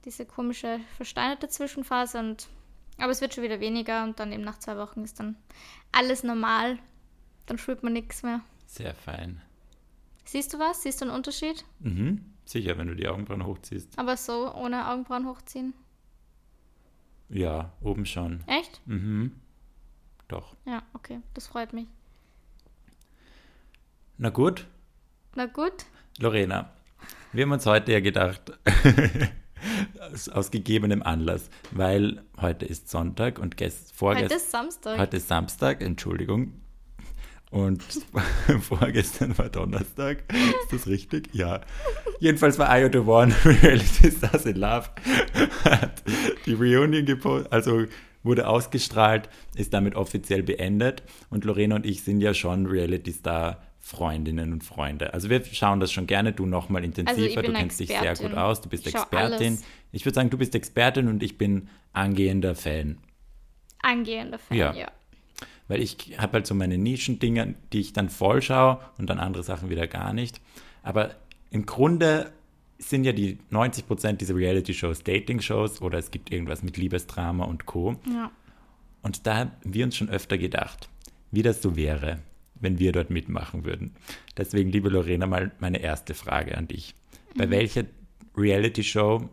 [0.04, 2.48] diese komische versteinerte Zwischenphase und
[2.98, 5.36] aber es wird schon wieder weniger und dann eben nach zwei Wochen ist dann
[5.92, 6.78] alles normal.
[7.46, 8.40] Dann spürt man nichts mehr.
[8.66, 9.40] Sehr fein.
[10.24, 10.82] Siehst du was?
[10.82, 11.64] Siehst du einen Unterschied?
[11.78, 12.34] Mhm.
[12.44, 13.98] Sicher, wenn du die Augenbrauen hochziehst.
[13.98, 15.74] Aber so, ohne Augenbrauen hochziehen?
[17.28, 18.42] Ja, oben schon.
[18.46, 18.80] Echt?
[18.86, 19.32] Mhm.
[20.28, 20.54] Doch.
[20.66, 21.20] Ja, okay.
[21.34, 21.86] Das freut mich.
[24.18, 24.66] Na gut,
[25.34, 25.86] Na gut.
[26.18, 26.70] Lorena,
[27.32, 28.52] wir haben uns heute ja gedacht,
[30.32, 34.98] aus, gegebenem Anlass, weil heute ist Sonntag und gest, Heute vorgestern, ist Samstag.
[34.98, 36.52] heute ist Samstag, Entschuldigung,
[37.50, 37.82] und
[38.60, 40.24] vorgestern war Donnerstag.
[40.64, 41.28] Ist das richtig?
[41.32, 41.60] Ja.
[42.18, 44.88] Jedenfalls war IO The One, Reality Stars in Love,
[45.64, 46.02] hat
[46.44, 47.84] die Reunion gepostet, also
[48.22, 51.02] wurde ausgestrahlt, ist damit offiziell beendet.
[51.30, 55.14] Und Lorena und ich sind ja schon Reality Star Freundinnen und Freunde.
[55.14, 58.28] Also wir schauen das schon gerne, du nochmal intensiver, Also du kennst dich sehr Expertin.
[58.30, 59.32] gut aus, du bist Ich Expertin.
[59.48, 59.62] alles.
[59.92, 62.98] Ich würde sagen, du bist Expertin und ich bin angehender Fan.
[63.82, 64.74] Angehender Fan, Ja.
[64.74, 64.88] ja.
[65.68, 69.42] Weil ich habe halt so meine Nischendinger, die ich dann voll schaue und dann andere
[69.42, 70.40] Sachen wieder gar nicht.
[70.82, 71.10] Aber
[71.50, 72.32] im Grunde
[72.78, 77.96] sind ja die 90% dieser Reality-Shows Dating-Shows oder es gibt irgendwas mit Liebesdrama und Co.
[78.12, 78.30] ja.
[79.02, 80.88] Und da haben wir uns schon öfter gedacht,
[81.30, 82.18] wie das so wäre,
[82.56, 83.94] wenn wir dort mitmachen würden.
[84.36, 86.94] Deswegen, liebe Lorena, mal meine erste Frage an dich.
[87.36, 87.50] Bei Mhm.
[87.50, 87.84] welcher
[88.36, 89.28] Reality-Show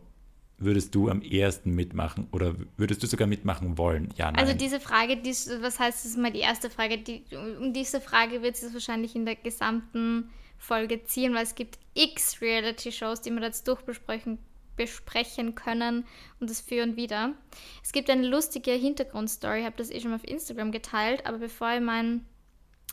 [0.57, 4.09] würdest du am ehesten mitmachen oder würdest du sogar mitmachen wollen?
[4.15, 4.39] Ja, nein.
[4.39, 5.31] Also diese Frage, die,
[5.61, 6.97] was heißt, das ist mal die erste Frage.
[6.99, 7.23] Die,
[7.59, 12.41] um diese Frage wird es wahrscheinlich in der gesamten Folge ziehen, weil es gibt x
[12.41, 14.37] Reality-Shows, die wir jetzt durchbesprechen
[14.75, 16.05] besprechen können
[16.41, 17.33] und das für und wieder.
[17.81, 21.73] Es gibt eine lustige Hintergrundstory, ich habe das eh schon auf Instagram geteilt, aber bevor
[21.73, 22.25] ich meinen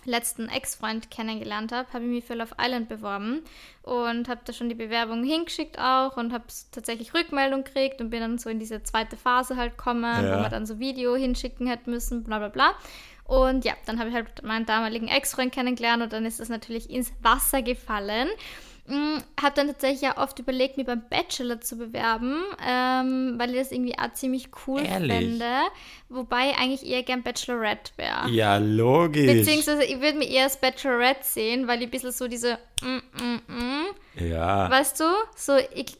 [0.04, 3.42] letzten Ex-Freund kennengelernt habe, habe ich mich für Love Island beworben
[3.82, 8.20] und habe da schon die Bewerbung hingeschickt auch und habe tatsächlich Rückmeldung gekriegt und bin
[8.20, 10.36] dann so in diese zweite Phase halt gekommen, ja.
[10.36, 12.74] wo man dann so Video hinschicken hätte müssen, bla bla bla.
[13.24, 16.90] Und ja, dann habe ich halt meinen damaligen Ex-Freund kennengelernt und dann ist das natürlich
[16.90, 18.28] ins Wasser gefallen.
[18.86, 23.58] Hm, habe dann tatsächlich ja oft überlegt, mich beim Bachelor zu bewerben, ähm, weil ich
[23.58, 25.12] das irgendwie auch ziemlich cool Ehrlich?
[25.12, 25.50] fände.
[26.08, 28.28] Wobei eigentlich eher gern Bachelorette wäre.
[28.30, 29.26] Ja, logisch.
[29.26, 33.22] Beziehungsweise ich würde mich eher als Bachelorette sehen, weil ich ein bisschen so diese mm,
[33.22, 34.68] mm, mm, Ja.
[34.68, 35.04] Weißt du?
[35.36, 35.96] So, ich,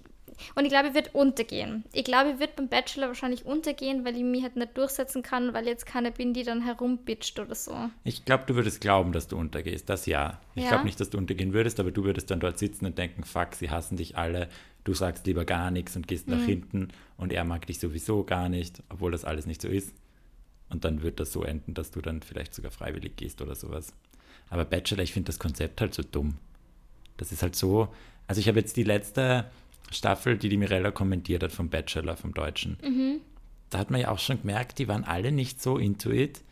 [0.54, 1.84] und ich glaube, ich wird untergehen.
[1.92, 5.54] Ich glaube, ich wird beim Bachelor wahrscheinlich untergehen, weil ich mich halt nicht durchsetzen kann,
[5.54, 7.74] weil ich jetzt keine bin, die dann herumbitscht oder so.
[8.04, 9.88] Ich glaube, du würdest glauben, dass du untergehst.
[9.88, 10.40] Das ja.
[10.54, 10.70] Ich ja?
[10.70, 13.54] glaube nicht, dass du untergehen würdest, aber du würdest dann dort sitzen und denken, fuck,
[13.54, 14.48] sie hassen dich alle.
[14.84, 16.38] Du sagst lieber gar nichts und gehst mhm.
[16.38, 19.94] nach hinten und er mag dich sowieso gar nicht, obwohl das alles nicht so ist.
[20.70, 23.92] Und dann wird das so enden, dass du dann vielleicht sogar freiwillig gehst oder sowas.
[24.48, 26.38] Aber Bachelor, ich finde das Konzept halt so dumm.
[27.16, 27.88] Das ist halt so.
[28.26, 29.50] Also ich habe jetzt die letzte
[29.92, 32.78] Staffel, die die Mirella kommentiert hat vom Bachelor, vom Deutschen.
[32.82, 33.20] Mhm.
[33.70, 36.42] Da hat man ja auch schon gemerkt, die waren alle nicht so into it.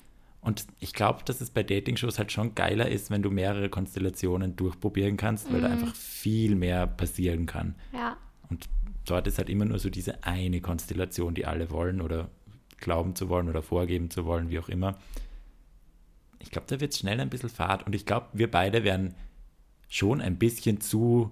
[0.40, 4.56] Und ich glaube, dass es bei Dating-Shows halt schon geiler ist, wenn du mehrere Konstellationen
[4.56, 5.62] durchprobieren kannst, weil mhm.
[5.64, 7.74] da einfach viel mehr passieren kann.
[7.92, 8.16] Ja.
[8.48, 8.68] Und
[9.04, 12.30] dort ist halt immer nur so diese eine Konstellation, die alle wollen oder
[12.78, 14.96] glauben zu wollen oder vorgeben zu wollen, wie auch immer.
[16.38, 17.84] Ich glaube, da wird es schnell ein bisschen fad.
[17.86, 19.14] Und ich glaube, wir beide werden
[19.88, 21.30] schon ein bisschen zu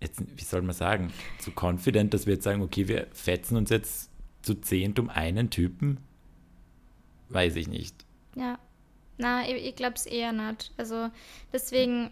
[0.00, 3.70] jetzt, wie soll man sagen, zu confident, dass wir jetzt sagen, okay, wir fetzen uns
[3.70, 4.10] jetzt
[4.42, 5.98] zu zehnt um einen Typen?
[7.28, 8.04] Weiß ich nicht.
[8.34, 8.58] Ja.
[9.18, 10.72] Na, ich, ich glaube es eher nicht.
[10.76, 11.10] Also
[11.52, 12.10] deswegen.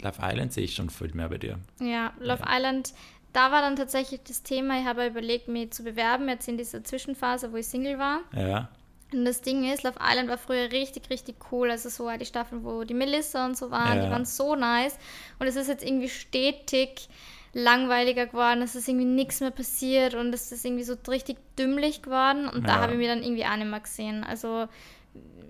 [0.00, 1.58] Love Island sehe ich schon viel mehr bei dir.
[1.80, 2.56] Ja, Love ja.
[2.56, 2.94] Island,
[3.32, 6.82] da war dann tatsächlich das Thema, ich habe überlegt, mich zu bewerben, jetzt in dieser
[6.82, 8.20] Zwischenphase, wo ich Single war.
[8.32, 8.68] Ja.
[9.12, 11.70] Und das Ding ist, Love Island war früher richtig, richtig cool.
[11.70, 14.04] Also so die Staffeln, wo die Melissa und so waren, ja.
[14.04, 14.98] die waren so nice.
[15.38, 17.08] Und es ist jetzt irgendwie stetig
[17.54, 22.02] langweiliger geworden, es ist irgendwie nichts mehr passiert und es ist irgendwie so richtig dümmlich
[22.02, 22.66] geworden und ja.
[22.66, 24.22] da habe ich mir dann irgendwie auch nicht mehr gesehen.
[24.22, 24.68] Also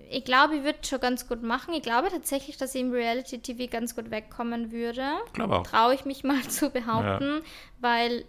[0.09, 1.73] ich glaube, ich würde schon ganz gut machen.
[1.73, 5.03] Ich glaube tatsächlich, dass ich im Reality-TV ganz gut wegkommen würde.
[5.63, 7.41] Traue ich mich mal zu behaupten, ja.
[7.79, 8.25] weil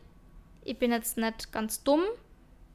[0.62, 2.02] ich bin jetzt nicht ganz dumm.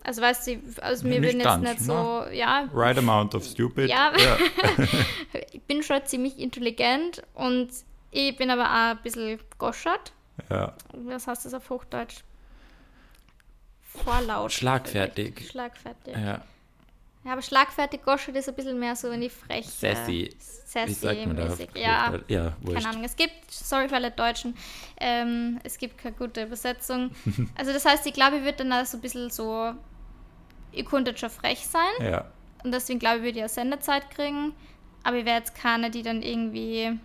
[0.06, 2.70] Also weißt du, also mir würden jetzt nicht so, ja.
[2.72, 3.90] Right amount of stupid.
[3.90, 4.14] Ja.
[4.16, 4.38] ja.
[5.52, 7.70] ich bin schon ziemlich intelligent und
[8.12, 10.14] ich bin aber auch ein bisschen goschert.
[10.50, 10.74] Ja.
[10.94, 12.18] Was heißt das auf Hochdeutsch?
[13.82, 14.52] Vorlaut.
[14.52, 15.50] Schlagfertig.
[15.50, 16.14] Schlagfertig.
[16.14, 16.44] Ja.
[17.24, 19.68] Ja, aber schlagfertig goschert ist ein bisschen mehr so in die Freche.
[19.68, 20.30] Sassy.
[20.38, 21.58] Sassy Wie sagt man da?
[21.74, 23.04] Ja, ja keine Ahnung.
[23.04, 24.56] Es gibt, sorry für alle Deutschen,
[25.00, 27.10] ähm, es gibt keine gute Übersetzung.
[27.56, 29.74] also das heißt, ich glaube, ich würde dann auch so ein bisschen so
[30.76, 32.12] ihr könntet schon frech sein.
[32.12, 32.26] Ja.
[32.64, 34.54] Und deswegen glaube ich, würde ich ja Sendezeit kriegen.
[35.04, 36.98] Aber ich wäre jetzt keine, die dann irgendwie.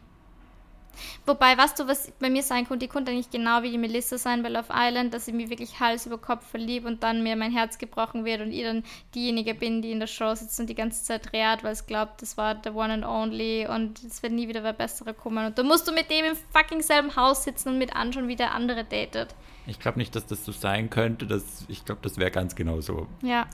[1.25, 2.87] Wobei, weißt du, was bei mir sein könnte?
[2.87, 5.79] Ich konnte eigentlich genau wie die Melissa sein bei Love Island, dass ich mich wirklich
[5.79, 8.83] Hals über Kopf verliebe und dann mir mein Herz gebrochen wird und ich dann
[9.15, 12.23] diejenige bin, die in der Show sitzt und die ganze Zeit rät, weil es glaubt,
[12.23, 15.47] das war der One and Only und es wird nie wieder wer Bessere kommen.
[15.47, 18.37] Und da musst du mit dem im fucking selben Haus sitzen und mit anschauen, wie
[18.37, 19.35] der andere datet.
[19.71, 21.27] Ich glaube nicht, dass das so sein könnte.
[21.27, 23.07] Das, ich glaube, das wäre ganz genau so.
[23.23, 23.47] Ja.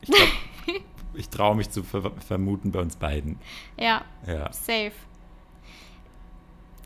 [0.00, 0.10] Ich
[1.14, 3.38] ich traue mich zu ver vermuten bei uns beiden.
[3.76, 4.04] Ja.
[4.26, 4.52] Ja.
[4.52, 4.92] Safe.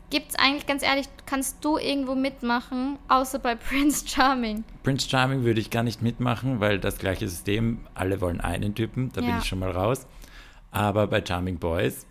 [0.09, 4.63] Gibt es eigentlich, ganz ehrlich, kannst du irgendwo mitmachen, außer bei Prince Charming?
[4.81, 9.11] Prince Charming würde ich gar nicht mitmachen, weil das gleiche System, alle wollen einen Typen,
[9.13, 9.27] da ja.
[9.27, 10.07] bin ich schon mal raus.
[10.71, 12.07] Aber bei Charming Boys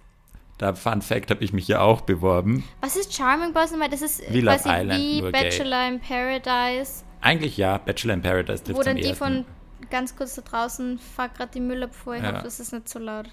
[0.59, 2.65] da, Fun Fact, habe ich mich ja auch beworben.
[2.81, 3.89] Was ist Charming Boys nochmal?
[3.89, 5.89] Das ist wie Love Island, wie Bachelor gay.
[5.89, 7.05] in Paradise.
[7.21, 9.17] Eigentlich ja, Bachelor in Paradise trifft Wo dann die ersten.
[9.17, 9.45] von
[9.91, 12.17] ganz kurz da draußen, fahr gerade die Müllabfuhr.
[12.17, 12.33] Ich ja.
[12.33, 13.27] hoffe, das ist nicht so laut.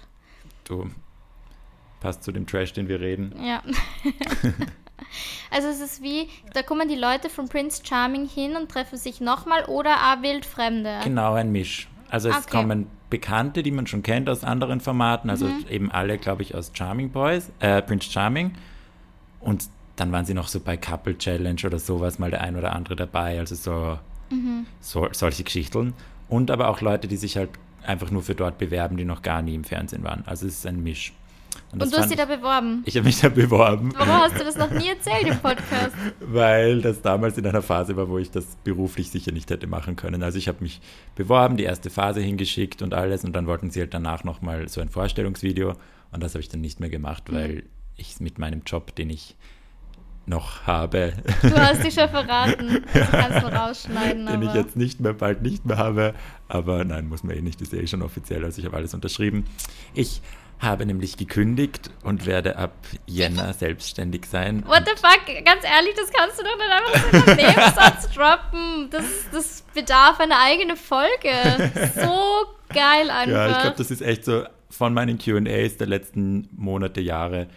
[0.64, 0.88] Du,
[2.00, 3.34] passt zu dem Trash, den wir reden.
[3.44, 3.62] Ja.
[5.50, 9.20] also es ist wie, da kommen die Leute von Prince Charming hin und treffen sich
[9.20, 11.00] nochmal oder auch Wildfremde.
[11.02, 11.88] Genau, ein Misch.
[12.10, 12.50] Also es okay.
[12.50, 15.64] kommen Bekannte, die man schon kennt aus anderen Formaten, also mhm.
[15.68, 18.52] eben alle, glaube ich, aus Charming Boys, äh, Prince Charming.
[19.40, 19.64] Und
[19.96, 22.96] dann waren sie noch so bei Couple Challenge oder sowas, mal der ein oder andere
[22.96, 23.98] dabei, also so,
[24.30, 24.66] mhm.
[24.80, 25.94] so solche Geschichten.
[26.28, 27.50] Und aber auch Leute, die sich halt
[27.84, 30.24] einfach nur für dort bewerben, die noch gar nie im Fernsehen waren.
[30.26, 31.12] Also es ist ein Misch.
[31.72, 32.82] Und, und du hast dich da beworben?
[32.86, 33.92] Ich habe mich da beworben.
[33.96, 35.92] Warum hast du das noch nie erzählt im Podcast?
[36.20, 39.96] Weil das damals in einer Phase war, wo ich das beruflich sicher nicht hätte machen
[39.96, 40.22] können.
[40.22, 40.80] Also ich habe mich
[41.14, 44.80] beworben, die erste Phase hingeschickt und alles und dann wollten sie halt danach nochmal so
[44.80, 45.74] ein Vorstellungsvideo
[46.12, 47.34] und das habe ich dann nicht mehr gemacht, mhm.
[47.34, 47.62] weil
[47.96, 49.36] ich mit meinem Job, den ich
[50.26, 51.12] noch habe.
[51.42, 52.84] Du hast dich schon verraten.
[52.92, 54.26] Das kannst du rausschneiden.
[54.26, 56.14] den ich aber- jetzt nicht mehr, bald nicht mehr habe.
[56.48, 59.44] Aber nein, muss man eh nicht, ist eh schon offiziell, also ich habe alles unterschrieben.
[59.94, 60.20] Ich
[60.58, 62.72] habe nämlich gekündigt und werde ab
[63.06, 64.64] Jänner selbstständig sein.
[64.66, 65.44] What the fuck?
[65.44, 68.88] Ganz ehrlich, das kannst du doch nicht einfach so in den Nebensatz droppen.
[68.90, 71.10] Das, das bedarf einer eigenen Folge.
[71.94, 73.26] So geil einfach.
[73.28, 77.48] Ja, ich glaube, das ist echt so von meinen QAs der letzten Monate, Jahre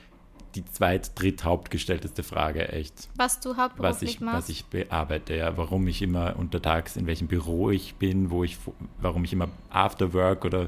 [0.55, 3.09] die zweit-, dritt hauptgestellteste Frage, echt.
[3.15, 4.37] was du Was hauptberuflich ich, machst.
[4.37, 8.57] was ich bearbeite, ja, warum ich immer untertags, in welchem Büro ich bin, wo ich,
[8.99, 10.67] warum ich immer After Work oder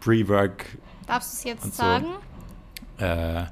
[0.00, 0.64] Pre-Work
[1.06, 1.70] Darfst du es jetzt so.
[1.82, 2.06] sagen?
[2.98, 3.44] Äh,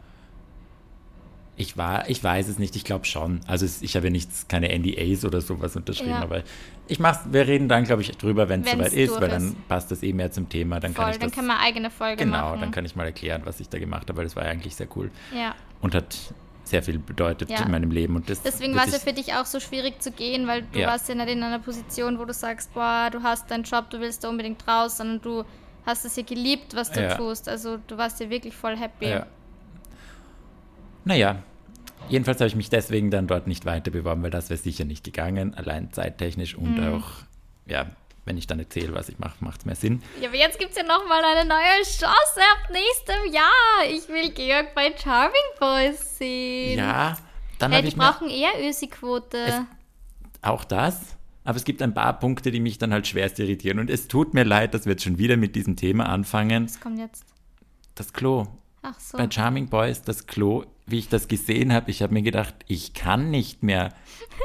[1.59, 3.41] ich war, ich weiß es nicht, ich glaube schon.
[3.47, 6.21] Also es, ich habe ja nichts, keine NDAs oder sowas unterschrieben, Ja.
[6.23, 6.43] aber
[6.87, 9.91] ich mach's, wir reden dann, glaube ich, drüber, wenn es soweit ist, weil dann passt
[9.91, 10.81] das eh mehr zum Thema.
[10.81, 12.61] Dann kann Voll, ich dann das, wir eine eigene Folge genau, machen.
[12.61, 14.77] dann kann ich mal erklären, was ich da gemacht habe, weil das war ja eigentlich
[14.77, 15.55] sehr cool ja.
[15.81, 16.15] und hat
[16.65, 17.63] sehr viel bedeutet Ja.
[17.65, 18.17] in meinem Leben.
[18.17, 20.81] Und das Deswegen war es ja für dich auch so schwierig zu gehen, weil du
[20.81, 20.89] Ja.
[20.89, 23.99] warst ja nicht in einer Position, wo du sagst, boah, du hast deinen Job, du
[24.01, 25.45] willst da unbedingt raus, sondern du
[25.87, 27.15] hast es ja geliebt, was du Ja.
[27.15, 27.49] tust.
[27.49, 29.07] Also du warst ja wirklich voll happy.
[29.09, 29.27] Ja.
[31.05, 31.37] Naja,
[32.09, 35.05] jedenfalls habe ich mich deswegen dann dort nicht weiter beworben, weil das wäre sicher nicht
[35.05, 36.95] gegangen, allein zeittechnisch und Mhm.
[36.95, 37.05] auch,
[37.67, 37.87] ja,
[38.25, 40.03] wenn ich dann erzähle, was ich mache, macht es mehr Sinn.
[40.21, 43.89] Ja, aber jetzt gibt es ja nochmal eine neue Chance ab nächstem Jahr.
[43.89, 46.77] Ich will Georg bei Charming Boys sehen.
[46.79, 47.17] Ja,
[47.61, 49.65] dann Hey, habe die ich mir brauchen eher Ösi-Quote.
[50.43, 51.16] Auch das,
[51.47, 54.35] aber es gibt ein paar Punkte, die mich dann halt schwerst irritieren und es tut
[54.35, 56.65] mir leid, dass wir jetzt schon wieder mit diesem Thema anfangen.
[56.65, 57.25] Was kommt jetzt?
[57.95, 58.47] Das Klo.
[58.83, 59.17] Ach so.
[59.17, 62.95] Bei Charming Boys, das Klo, wie ich das gesehen habe, ich habe mir gedacht, ich
[62.95, 63.93] kann nicht mehr.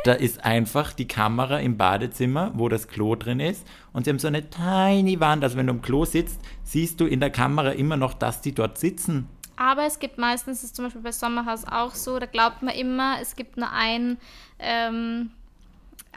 [0.04, 3.68] Da ist einfach die Kamera im Badezimmer, wo das Klo drin ist.
[3.94, 5.44] Und sie haben so eine tiny Wand.
[5.44, 8.54] Also wenn du im Klo sitzt, siehst du in der Kamera immer noch, dass die
[8.54, 9.28] dort sitzen.
[9.58, 12.74] Aber es gibt meistens, das ist zum Beispiel bei Sommerhaus auch so, da glaubt man
[12.74, 14.18] immer, es gibt nur ein,
[14.58, 15.30] ähm,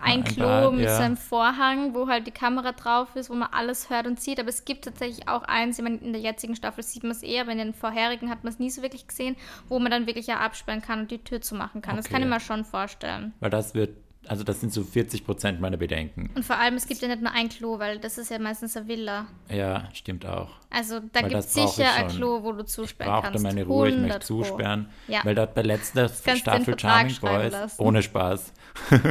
[0.03, 0.97] ein ein Klo Bad, mit ja.
[0.97, 4.41] so einem Vorhang, wo halt die Kamera drauf ist, wo man alles hört und sieht.
[4.41, 7.23] Aber es gibt tatsächlich auch eins, ich meine, in der jetzigen Staffel sieht man es
[7.23, 9.37] eher, aber in den vorherigen hat man es nie so wirklich gesehen,
[9.69, 11.97] wo man dann wirklich ja absperren kann und die Tür zumachen kann.
[11.97, 12.15] Das Okay.
[12.15, 13.33] kann ich mir schon vorstellen.
[13.41, 13.97] Weil das wird,
[14.29, 16.31] also das sind so 40 Prozent meiner Bedenken.
[16.35, 18.77] Und vor allem, es gibt ja nicht nur ein Klo, weil das ist ja meistens
[18.77, 19.27] eine Villa.
[19.51, 20.51] Ja, stimmt auch.
[20.71, 22.09] Also da gibt es ich sicher ein.
[22.09, 23.45] Klo, wo du Ich zusperren brauche da kannst.
[23.45, 24.43] meine Ruhe, ich möchte 100 Pro.
[24.43, 24.89] zusperren.
[25.09, 25.21] Ja.
[25.25, 27.83] Weil dort bei letzter Staffel Charming Boys, lassen.
[27.83, 28.53] ohne Spaß.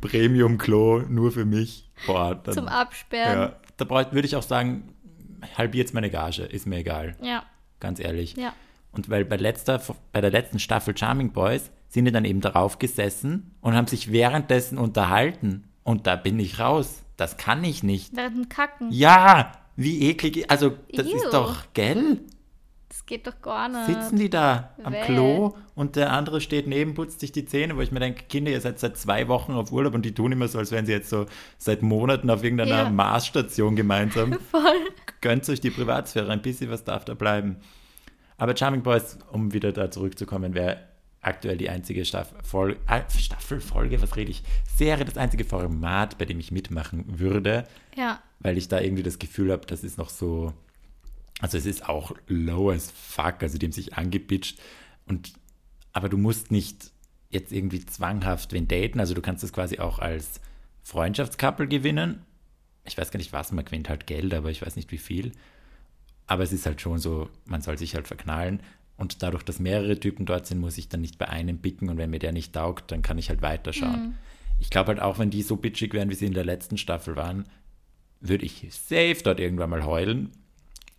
[0.00, 1.88] Premium-Klo, nur für mich.
[2.06, 3.38] Boah, dann, Zum Absperren.
[3.38, 4.94] ja, da würde ich auch sagen,
[5.56, 7.44] halbiert meine Gage, ist mir egal, Ja,
[7.80, 8.36] ganz ehrlich.
[8.36, 8.52] ja.
[8.92, 9.80] Und weil bei, letzter,
[10.12, 14.12] bei der letzten Staffel Charming Boys sind die dann eben darauf gesessen und haben sich
[14.12, 15.64] währenddessen unterhalten.
[15.82, 17.02] Und da bin ich raus.
[17.16, 18.16] Das kann ich nicht.
[18.16, 18.88] Dem Kacken.
[18.90, 20.50] Ja, wie eklig.
[20.50, 21.16] Also, das Ew.
[21.16, 22.20] ist doch, gell?
[22.88, 23.86] Das geht doch gar nicht.
[23.86, 25.00] Sitzen die da am Bäh.
[25.06, 28.50] Klo und der andere steht neben, putzt sich die Zähne, wo ich mir denke, Kinder,
[28.50, 30.92] ihr seid seit zwei Wochen auf Urlaub und die tun immer so, als wären sie
[30.92, 31.24] jetzt so
[31.56, 32.90] seit Monaten auf irgendeiner Ja.
[32.90, 34.32] Marsstation gemeinsam.
[34.50, 34.90] Voll.
[35.22, 37.56] Gönnt euch die Privatsphäre, ein bisschen was darf da bleiben.
[38.42, 40.80] Aber Charming Boys, um wieder da zurückzukommen, wäre
[41.20, 44.42] aktuell die einzige Staffel, äh, Staffelfolge, was rede ich?
[44.76, 48.20] Serie, das einzige Format, bei dem ich mitmachen würde, Ja.
[48.40, 50.52] weil ich da irgendwie das Gefühl habe, das ist noch so,
[51.40, 54.58] also es ist auch low as fuck, also die haben sich angepitcht
[55.06, 55.34] und,
[55.92, 56.90] aber du musst nicht
[57.30, 60.40] jetzt irgendwie zwanghaft wen daten, also du kannst das quasi auch als
[60.82, 62.26] Freundschaftscouple gewinnen.
[62.84, 65.30] Ich weiß gar nicht was, man gewinnt halt Geld, aber ich weiß nicht wie viel.
[66.26, 68.60] Aber es ist halt schon so, man soll sich halt verknallen.
[68.96, 71.96] Und dadurch, dass mehrere Typen dort sind, muss ich dann nicht bei einem picken und
[71.96, 74.16] wenn mir der nicht taugt, dann kann ich halt weiterschauen.
[74.60, 77.16] Ich glaube halt auch, wenn die so bitchig wären, wie sie in der letzten Staffel
[77.16, 77.46] waren,
[78.20, 80.30] würde ich safe dort irgendwann mal heulen.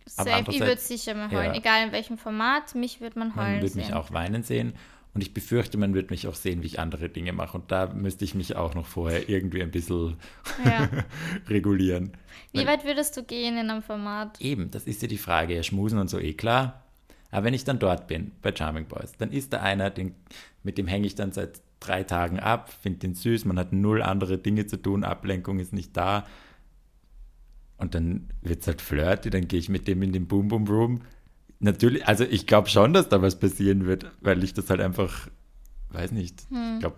[0.06, 0.44] Safe.
[0.50, 1.54] Ich würde sicher mal heulen.
[1.54, 1.58] Ja.
[1.58, 3.82] Egal in welchem Format, mich würde man Man heulen würde sehen.
[3.82, 4.74] mich auch weinen sehen.
[5.14, 7.56] Und ich befürchte, man wird mich auch sehen, wie ich andere Dinge mache.
[7.56, 10.16] Und da müsste ich mich auch noch vorher irgendwie ein bisschen
[10.64, 10.88] Ja.
[11.48, 12.12] regulieren.
[12.52, 14.40] Wie weit würdest du gehen in einem Format?
[14.40, 15.54] Eben, das ist ja die Frage.
[15.54, 16.82] Ja, schmusen und so eh klar.
[17.30, 20.14] Aber wenn ich dann dort bin, bei Charming Boys, dann ist da einer, den,
[20.62, 24.02] mit dem hänge ich dann seit drei Tagen ab, finde den süß, man hat null
[24.02, 26.26] andere Dinge zu tun, Ablenkung ist nicht da.
[27.76, 30.66] Und dann wird es halt flirty, dann gehe ich mit dem in den Boom Boom
[30.66, 31.00] Room.
[31.60, 35.28] Natürlich, also ich glaube schon, dass da was passieren wird, weil ich das halt einfach,
[35.90, 36.96] weiß nicht, ich glaube,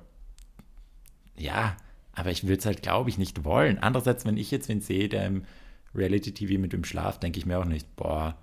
[1.37, 1.77] ja,
[2.12, 3.79] aber ich würde es halt, glaube ich, nicht wollen.
[3.79, 5.45] Andererseits, wenn ich jetzt wen sehe, der im
[5.95, 8.37] Reality-TV mit dem Schlaf, denke ich mir auch nicht, boah,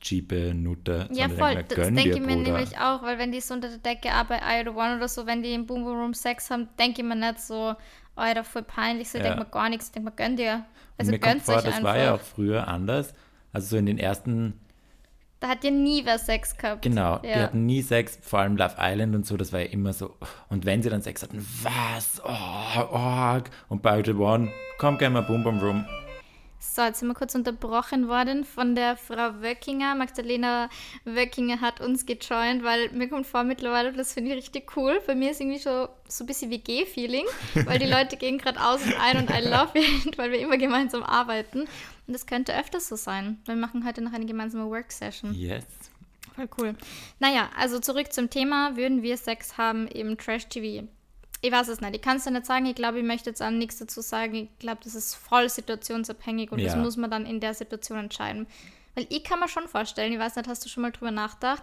[0.00, 1.08] cheape Nutte.
[1.12, 1.54] Ja, voll.
[1.54, 2.52] denk Das mir, gönn denke ich mir Bruder.
[2.52, 5.42] nämlich auch, weil wenn die so unter der Decke bei I One oder so, wenn
[5.42, 7.74] die im Boom Boom Room Sex haben, denke ich mir nicht so,
[8.16, 9.30] Alter, voll peinlich, so, ich Ja.
[9.30, 10.64] denke mir gar nichts, ich denke mir, gönn dir.
[10.98, 11.90] Also gönnt vor, euch das einfach.
[11.90, 13.14] war ja auch früher anders.
[13.52, 14.54] Also so in den ersten
[15.46, 16.82] da hat ja nie wer Sex gehabt.
[16.82, 17.36] Genau, die Ja.
[17.44, 20.16] hatten nie Sex, vor allem Love Island und so, das war ja immer so.
[20.48, 22.20] Und wenn sie dann Sex hatten, was?
[22.24, 23.38] Oh, oh.
[23.68, 25.84] Und bei The One, komm gerne mal Boom Boom Room.
[26.74, 29.94] So, jetzt sind wir kurz unterbrochen worden von der Frau Wöckinger.
[29.94, 30.68] Magdalena
[31.04, 35.00] Wöckinger hat uns gejoint, weil mir kommt vor mittlerweile, das finde ich richtig cool.
[35.06, 37.24] Bei mir ist irgendwie so, so ein bisschen WG-Feeling,
[37.64, 40.58] weil die Leute gehen gerade aus und ein und I love it, weil wir immer
[40.58, 41.60] gemeinsam arbeiten.
[41.60, 43.40] Und das könnte öfters so sein.
[43.46, 45.32] Wir machen heute noch eine gemeinsame Work-Session.
[45.32, 45.64] Yes.
[46.34, 46.74] Voll cool.
[47.18, 48.76] Naja, also zurück zum Thema.
[48.76, 50.86] Würden wir Sex haben im Trash-TV?
[51.46, 51.94] Ich weiß es nicht.
[51.94, 52.66] Ich kann es dir nicht sagen.
[52.66, 54.34] Ich glaube, ich möchte jetzt auch nichts dazu sagen.
[54.34, 56.78] Ich glaube, das ist voll situationsabhängig und das Ja.
[56.80, 58.46] muss man dann in der Situation entscheiden.
[58.96, 61.62] Weil ich kann mir schon vorstellen, ich weiß nicht, hast du schon mal drüber nachgedacht,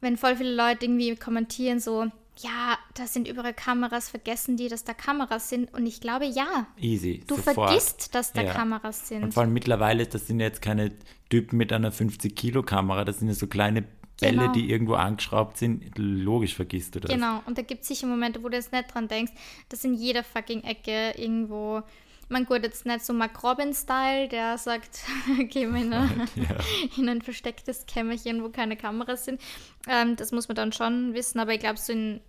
[0.00, 2.06] wenn voll viele Leute irgendwie kommentieren so,
[2.38, 5.74] ja, da sind überall Kameras, vergessen die, dass da Kameras sind?
[5.74, 6.66] Und ich glaube, ja.
[6.78, 7.22] Easy.
[7.26, 7.54] Du sofort.
[7.68, 8.54] vergisst, dass da Ja.
[8.54, 9.24] Kameras sind.
[9.24, 10.92] Und vor allem mittlerweile, das sind ja jetzt keine
[11.28, 13.84] Typen mit einer 50-Kilo-Kamera, das sind ja so kleine
[14.20, 14.52] Bälle, Genau.
[14.52, 15.96] die irgendwo angeschraubt sind.
[15.98, 17.10] Logisch vergisst du das.
[17.10, 19.32] Genau, und da gibt es sicher Momente, wo du jetzt nicht dran denkst,
[19.68, 21.82] dass in jeder fucking Ecke irgendwo,
[22.28, 25.00] man gut, jetzt nicht so Mark Robin-Style, der sagt,
[25.48, 26.56] geh mal in, eine, Ja.
[26.96, 29.40] in ein verstecktes Kämmerchen, wo keine Kameras sind.
[29.88, 32.20] Ähm, das muss man dann schon wissen, aber ich glaube, so in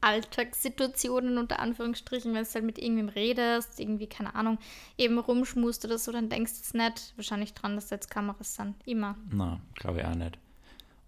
[0.00, 4.58] Alltagssituationen unter Anführungsstrichen, wenn du halt mit irgendwem redest, irgendwie, keine Ahnung,
[4.98, 8.54] eben rumschmust oder so, dann denkst du jetzt nicht wahrscheinlich dran, dass da jetzt Kameras
[8.56, 8.74] sind.
[8.84, 9.16] Immer.
[9.30, 10.38] Na, glaube ich auch nicht.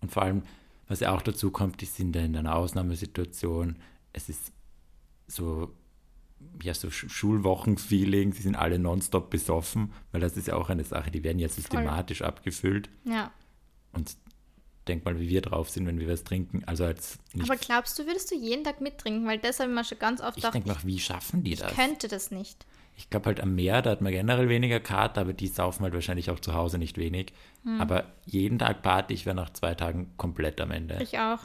[0.04, 0.42] Und vor allem,
[0.86, 3.76] was ja auch dazu kommt, die sind ja in einer Ausnahmesituation.
[4.12, 4.52] Es ist
[5.26, 5.72] so,
[6.62, 8.32] ja, so Sch- Schulwochen-Feeling.
[8.34, 11.48] Sie sind alle nonstop besoffen, weil das ist ja auch eine Sache, die werden ja
[11.48, 12.90] systematisch abgefüllt.
[13.04, 13.32] Ja.
[13.92, 14.14] Und
[14.88, 16.62] denk mal, wie wir drauf sind, wenn wir was trinken.
[16.66, 19.26] Also als nicht, Aber glaubst du, würdest du jeden Tag mittrinken?
[19.26, 21.54] Weil das habe ich mir schon ganz oft ich gedacht, denke mal, wie schaffen die
[21.54, 21.70] das?
[21.70, 22.66] ich könnte das nicht.
[22.96, 25.94] Ich glaube halt am Meer, da hat man generell weniger Kater, aber die saufen halt
[25.94, 27.32] wahrscheinlich auch zu Hause nicht wenig.
[27.64, 27.80] Hm.
[27.80, 30.98] Aber jeden Tag Party, ich wäre nach zwei Tagen komplett am Ende.
[31.02, 31.40] Ich auch.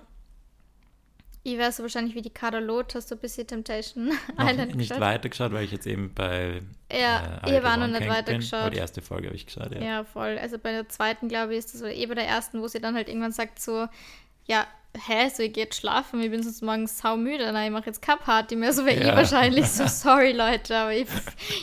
[1.44, 4.76] Ich wäre so wahrscheinlich wie die Kader Loth, hast du ein bisschen Temptation noch Island
[4.76, 5.00] nicht geschaut?
[5.00, 8.60] weitergeschaut, weil ich jetzt eben bei Ja, äh, ich war noch nicht weitergeschaut.
[8.60, 9.82] Aber die erste Folge habe ich geschaut, ja.
[9.82, 10.38] Ja, voll.
[10.38, 12.82] Also bei der zweiten, glaube ich, ist das oder eh bei der ersten, wo sie
[12.82, 13.88] dann halt irgendwann sagt so,
[14.46, 14.68] ja,
[15.08, 18.02] hä, so ich gehe jetzt schlafen, ich bin sonst morgens saumüde, na, ich mache jetzt
[18.02, 19.10] keine Party mehr, so wäre Ja.
[19.10, 21.08] ich wahrscheinlich so, sorry Leute, aber ich,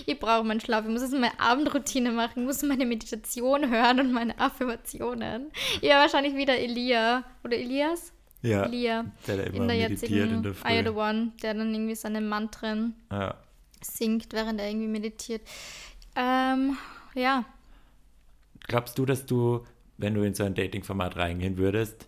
[0.06, 4.12] ich brauche meinen Schlaf, ich muss jetzt meine Abendroutine machen, muss meine Meditation hören und
[4.12, 5.50] meine Affirmationen.
[5.76, 8.12] Ich wäre wahrscheinlich wieder Elia, oder Elias?
[8.42, 9.04] Ja, Elia.
[9.26, 10.60] der da immer In der meditiert jetzigen in der I the
[10.92, 11.00] Früh.
[11.00, 13.34] One, der dann irgendwie seine Mantren Ja.
[13.82, 15.42] singt, während er irgendwie meditiert.
[16.16, 16.76] Ähm,
[17.14, 17.44] ja,
[18.68, 19.64] Glaubst du, dass du,
[19.96, 22.06] wenn du in so ein Dating-Format reingehen würdest,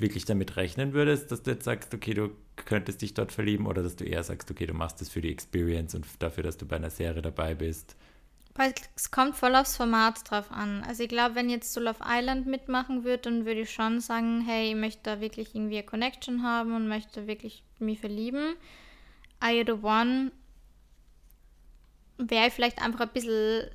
[0.00, 3.82] wirklich damit rechnen würdest, dass du jetzt sagst, okay, du könntest dich dort verlieben oder
[3.82, 6.66] dass du eher sagst, okay, du machst das für die Experience und dafür, dass du
[6.66, 7.96] bei einer Serie dabei bist?
[8.58, 10.82] weil es kommt voll aufs Format drauf an.
[10.82, 14.42] Also ich glaube, wenn jetzt so Love Island mitmachen würde, dann würde ich schon sagen,
[14.44, 18.56] hey, ich möchte da wirklich irgendwie eine Connection haben und möchte wirklich mich verlieben.
[19.42, 20.32] I the One
[22.18, 23.70] wäre ich vielleicht einfach ein bisschen,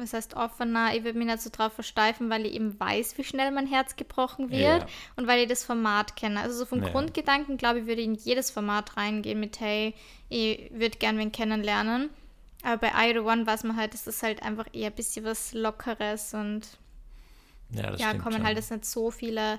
[0.00, 3.24] was heißt offener, ich würde mich nicht so drauf versteifen, weil ich eben weiß, wie
[3.24, 4.86] schnell mein Herz gebrochen wird Ja.
[5.16, 6.40] und weil ich das Format kenne.
[6.40, 6.88] Also so vom Ja.
[6.90, 9.94] Grundgedanken, glaube ich, würde ich in jedes Format reingehen mit, hey,
[10.28, 12.10] ich würde gern wen kennenlernen.
[12.62, 15.52] Aber bei I the One weiß man halt, ist halt einfach eher ein bisschen was
[15.52, 16.62] Lockeres und
[17.70, 18.44] Ja, das ja, kommen schon.
[18.44, 19.58] halt jetzt nicht so viele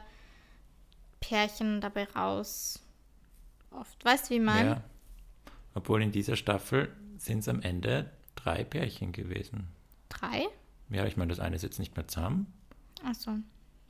[1.19, 2.80] Pärchen dabei raus.
[3.71, 4.04] Oft.
[4.06, 4.69] Weißt du, wie ich meine?
[4.69, 4.84] Ja.
[5.73, 9.67] Obwohl in dieser Staffel sind es am Ende drei Pärchen gewesen.
[10.19, 10.47] Drei?
[10.89, 12.47] Ja, ich meine, das eine ist jetzt nicht mehr zusammen,
[13.03, 13.32] Achso.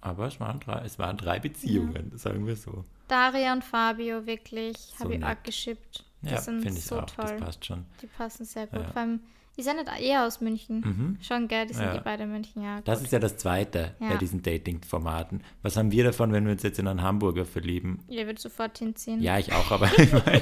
[0.02, 2.84] aber es waren drei, es waren drei Beziehungen, sagen wir so.
[3.08, 5.38] Daria und Fabio, wirklich, So habe ich nett.
[5.38, 6.04] auch geschippt.
[6.24, 7.26] Die Ja, finde ich so auch, toll.
[7.28, 7.86] das passt schon.
[8.02, 8.82] Die passen sehr gut.
[8.82, 8.88] Ja.
[8.88, 9.20] Vor allem,
[9.56, 10.82] die sind nicht eher aus München.
[10.82, 11.18] Mhm.
[11.22, 11.68] Schon, gell?
[11.68, 11.94] Die sind Ja.
[11.94, 12.82] die beide in München, ja.
[12.82, 13.06] Das gut.
[13.06, 14.10] ist ja das Zweite Ja.
[14.10, 15.42] bei diesen Dating-Formaten.
[15.62, 18.04] Was haben wir davon, wenn wir uns jetzt in einen Hamburger verlieben?
[18.08, 19.22] Ihr würdet sofort hinziehen.
[19.22, 20.42] Ja, ich auch, aber ich meine,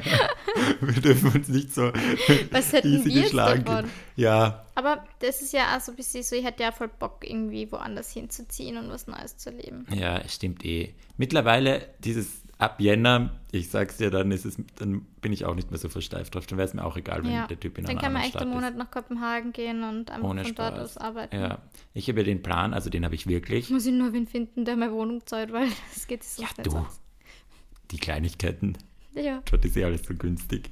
[0.80, 1.92] wir dürfen uns nicht so
[2.50, 3.84] Was hätten easy wir jetzt geschlagen davon?
[3.84, 3.92] geben.
[4.16, 7.24] Ja, Aber das ist ja auch so ein bisschen so, ich hätte ja voll Bock,
[7.28, 9.86] irgendwie woanders hinzuziehen und was Neues zu erleben.
[9.94, 10.94] ja, es stimmt eh.
[11.16, 15.70] Mittlerweile dieses ab Jänner, ich sag's dir, dann ist es, dann bin ich auch nicht
[15.72, 16.46] mehr so versteift drauf.
[16.46, 17.46] Dann wäre es mir auch egal, wenn Ja.
[17.48, 18.54] der Typ in Dann kann man echt Stadt einen ist.
[18.54, 20.96] Monat nach Kopenhagen gehen und einfach Ohne von dort Spaß.
[20.96, 21.34] aus arbeiten.
[21.34, 21.58] Ja,
[21.92, 23.68] ich habe ja den Plan, also den habe ich wirklich.
[23.70, 26.70] Muss ich nur wen finden, der meine Wohnung zahlt, weil das geht sonst Ja, du.
[26.76, 27.00] aus.
[27.90, 28.78] Die Kleinigkeiten,
[29.14, 29.42] Ja.
[29.50, 30.70] dort ist eh alles so günstig.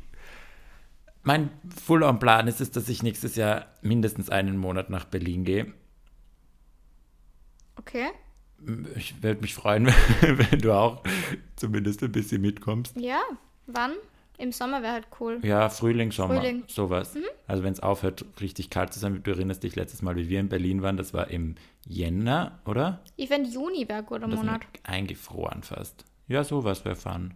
[1.22, 1.51] Mein
[1.84, 5.72] Full-on-Plan ist es, dass ich nächstes Jahr mindestens einen Monat nach Berlin gehe.
[7.76, 8.09] Okay.
[8.97, 9.86] Ich würde mich freuen,
[10.20, 11.03] wenn du auch
[11.57, 12.97] zumindest ein bisschen mitkommst.
[12.99, 13.20] Ja.
[13.66, 13.93] Wann?
[14.38, 15.38] Im Sommer wäre halt cool.
[15.43, 16.64] Ja, Frühling, Sommer, Frühling.
[16.66, 17.14] sowas.
[17.14, 17.24] Mhm.
[17.47, 19.22] Also wenn es aufhört, richtig kalt zu sein.
[19.22, 23.03] Du erinnerst dich letztes Mal, wie wir in Berlin waren, das war im Jänner, oder?
[23.16, 24.62] Ich finde Juni wäre ein guter Monat.
[24.84, 26.07] eingefroren fast.
[26.26, 27.34] Ja, sowas wäre fun.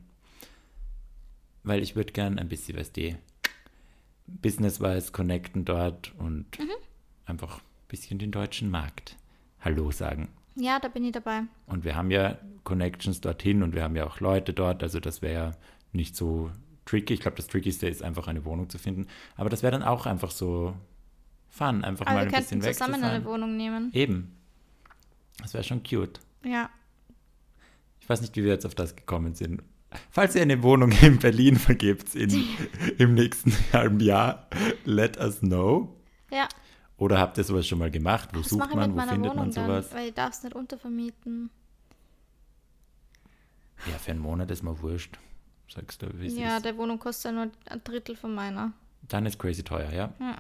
[1.65, 3.17] Weil ich würde gern ein bisschen, weißt du,
[4.27, 6.71] business-wise connecten dort und Mhm.
[7.27, 9.17] einfach ein bisschen den deutschen Markt
[9.61, 10.29] Hallo sagen.
[10.57, 11.43] Ja, da bin ich dabei.
[11.67, 15.21] Und wir haben ja Connections dorthin und wir haben ja auch Leute dort, also das
[15.23, 15.51] wäre ja
[15.93, 16.51] nicht so
[16.85, 17.15] tricky.
[17.15, 19.07] Ich glaube, das Trickigste ist einfach eine Wohnung zu finden.
[19.37, 20.75] Aber das wäre dann auch einfach so
[21.49, 23.91] fun, einfach Aber mal ein bisschen weg zu zusammen eine Wohnung nehmen.
[23.93, 24.37] Eben.
[25.41, 26.21] Das wäre schon cute.
[26.45, 26.71] Ja.
[28.01, 29.63] Ich weiß nicht, wie wir jetzt auf das gekommen sind.
[30.11, 32.45] Falls ihr eine Wohnung in Berlin vergebt in,
[32.99, 34.49] im nächsten halben Jahr,
[34.85, 35.97] let us know.
[36.31, 36.49] Ja.
[36.97, 38.31] Oder habt ihr sowas schon mal gemacht?
[38.33, 38.79] Wo Was sucht man?
[38.89, 39.89] mit Wo meiner findet Wohnung man sowas?
[39.91, 39.99] dann?
[39.99, 41.51] Weil ich darf es nicht untervermieten.
[43.91, 45.19] Ja, für einen Monat ist mir wurscht.
[45.69, 46.65] Sagst du, wie Ja, ist.
[46.65, 48.73] der Wohnung kostet ja nur ein Drittel von meiner.
[49.09, 50.13] Dann ist crazy teuer, ja?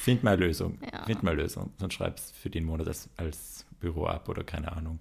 [0.00, 0.78] Find mal eine Lösung.
[0.92, 1.04] Ja.
[1.04, 1.72] Find mal Lösung.
[1.78, 4.98] Sonst schreib's für den Monat als, als Büro ab oder keine Ahnung.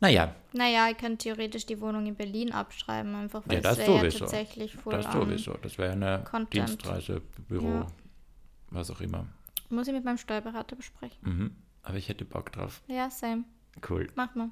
[0.00, 4.04] Naja, Naja, ich könnte theoretisch die Wohnung in Berlin abschreiben, einfach weil Ja, das wäre
[4.04, 5.54] ja tatsächlich voll das sowieso.
[5.54, 6.68] Das wäre eine Content.
[6.68, 7.86] Dienstreise, Büro, Ja.
[8.70, 9.26] was auch immer.
[9.70, 11.18] Muss ich mit meinem Steuerberater besprechen.
[11.22, 11.50] Mhm.
[11.82, 12.82] Aber ich hätte Bock drauf.
[12.88, 13.44] Ja, same.
[13.88, 14.08] Cool.
[14.16, 14.50] Mach mal.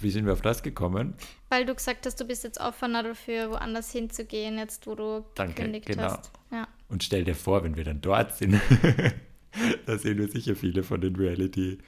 [0.00, 1.14] Wie sind wir auf das gekommen?
[1.50, 5.54] Weil du gesagt hast, du bist jetzt offener dafür, woanders hinzugehen, jetzt wo du Danke,
[5.54, 6.04] gekündigt genau.
[6.04, 6.30] hast.
[6.50, 6.68] Ja.
[6.88, 8.60] Und stell dir vor, wenn wir dann dort sind,
[9.86, 11.78] da sehen wir sicher viele von den Reality.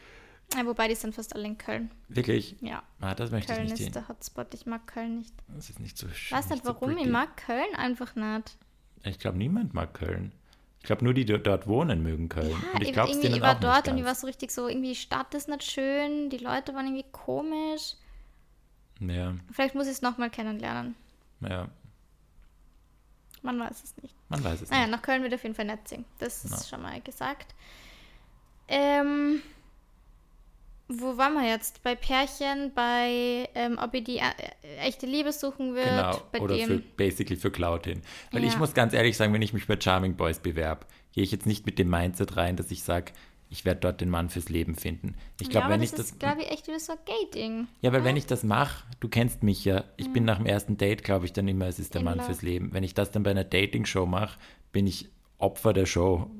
[0.56, 0.66] Ja.
[0.66, 1.90] Wobei die sind fast alle in Köln.
[2.08, 2.56] Wirklich?
[2.60, 2.82] Ja.
[3.00, 3.92] Ah, das möchte Köln ich nicht ist sehen.
[3.94, 4.52] der Hotspot.
[4.54, 5.32] Ich mag Köln nicht.
[5.48, 6.38] Das ist nicht so Ich schön.
[6.38, 8.56] weiß nicht warum, ich mag Köln einfach nicht.
[9.04, 10.32] Ich glaube, niemand mag Köln.
[10.80, 12.50] Ich glaube, nur die, die dort wohnen, mögen Köln.
[12.50, 14.88] Ja, und ich glaube irgendwie, ich war dort und ich war so richtig so, irgendwie
[14.90, 17.94] die Stadt ist nicht schön, die Leute waren irgendwie komisch.
[19.00, 20.94] Ja, Vielleicht muss ich es nochmal kennenlernen.
[21.40, 21.68] ja,
[23.42, 24.14] Man weiß es nicht.
[24.28, 24.90] man weiß es Naja, nicht.
[24.92, 26.04] nach Köln wird auf jeden Fall nett singen.
[26.18, 27.54] Das ist schon mal gesagt.
[28.68, 29.42] Ähm,
[31.00, 31.82] wo waren wir jetzt?
[31.82, 34.22] Bei Pärchen, bei ähm, ob ihr die äh,
[34.80, 36.20] echte Liebe suchen wird, Genau.
[36.32, 36.66] bei Oder dem.
[36.66, 38.02] für, basically für Cloud hin.
[38.30, 38.58] Weil ich Ja.
[38.58, 41.66] muss ganz ehrlich sagen, wenn ich mich bei Charming Boys bewerbe, gehe ich jetzt nicht
[41.66, 43.12] mit dem Mindset rein, dass ich sage,
[43.50, 45.14] ich werde dort den Mann fürs Leben finden.
[45.38, 46.06] Ich glaube, ja, wenn das ich das.
[46.12, 47.68] ist, glaube ich, echt wieder so ein Gay-Ding.
[47.82, 50.78] Ja, weil wenn ich das mache, du kennst mich ja, ich bin nach dem ersten
[50.78, 52.26] Date, glaube ich, dann immer, es ist der In Mann love.
[52.28, 52.72] fürs Leben.
[52.72, 54.38] Wenn ich das dann bei einer Dating-Show mache,
[54.72, 56.30] bin ich Opfer der Show.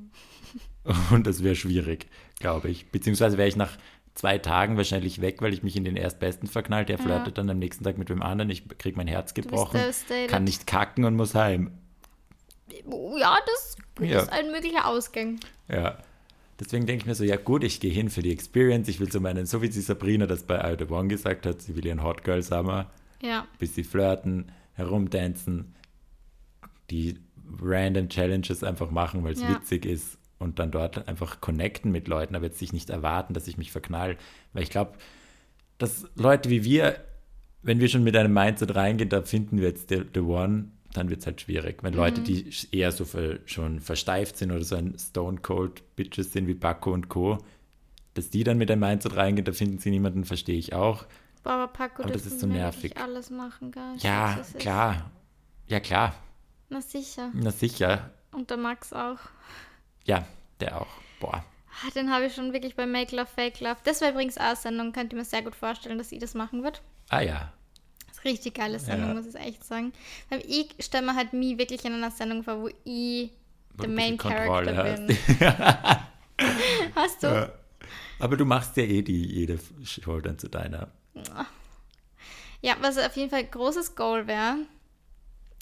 [1.11, 2.07] Und das wäre schwierig,
[2.41, 2.87] glaube ich.
[2.91, 3.77] Beziehungsweise wäre ich nach
[4.15, 6.89] zwei Tagen wahrscheinlich weg, weil ich mich in den Erstbesten verknallt.
[6.89, 8.51] Der flirtet dann am nächsten Tag mit wem anderen.
[8.51, 9.81] Ich kriege mein Herz gebrochen,
[10.29, 11.71] kann nicht kacken und muss heim.
[13.19, 14.21] Ja, das Ja.
[14.21, 15.39] ist ein möglicher Ausgang.
[15.69, 15.99] Ja.
[16.61, 18.89] Deswegen denke ich mir so, ja gut, ich gehe hin für die Experience.
[18.89, 21.75] Ich will so meinen, so wie die Sabrina das bei The One gesagt hat, sie
[21.75, 22.91] will ihren Hot Girl Summer.
[23.21, 23.47] Ja.
[23.61, 25.75] bis sie flirten, herumtanzen,
[26.91, 27.21] die
[27.61, 29.51] random Challenges einfach machen, weil es Ja.
[29.51, 33.47] witzig ist und dann dort einfach connecten mit Leuten, aber jetzt sich nicht erwarten, dass
[33.49, 34.17] ich mich verknall.
[34.53, 34.93] Weil ich glaube,
[35.79, 36.97] dass Leute wie wir,
[37.63, 41.09] wenn wir schon mit einem Mindset reingehen, da finden wir jetzt the, the one, dann
[41.09, 41.83] wird es halt schwierig.
[41.83, 46.33] Wenn Leute, die eher so ver, schon versteift sind oder so ein Stone Cold Bitches
[46.33, 47.39] sind wie Paco und Co.,
[48.15, 51.07] dass die dann mit einem Mindset reingehen, da finden sie niemanden, verstehe ich auch.
[51.43, 52.97] Boah, Aber Paco, Aber das ist so nervig.
[52.99, 53.95] alles machen, gell?
[53.97, 55.11] Ich Ja, sag's, es ist- klar.
[55.67, 56.15] Ja, klar.
[56.69, 57.31] Na sicher.
[57.33, 58.11] Na sicher.
[58.33, 59.19] Und der Max auch.
[60.05, 60.25] Ja,
[60.61, 60.89] der auch.
[61.21, 61.45] Boah.
[61.85, 63.77] Ah, Den habe ich schon wirklich bei Make Love, Fake Love.
[63.85, 66.35] Das war übrigens auch eine Sendung, könnt ihr mir sehr gut vorstellen, dass sie das
[66.35, 66.83] machen wird.
[67.09, 67.53] Ah ja.
[68.09, 69.15] Das ist eine richtig geile Sendung, Ja.
[69.15, 69.93] muss ich echt sagen.
[70.29, 73.31] Weil ich stelle mir halt mich wirklich in einer Sendung vor, wo ich
[73.81, 75.19] der Main Character Kontrolle bin.
[76.95, 77.27] Hast du?
[77.27, 77.53] Ja.
[78.19, 80.89] Aber du machst ja eh die jede Schultern zu deiner.
[82.61, 84.57] Ja, was auf jeden Fall ein großes Goal wäre,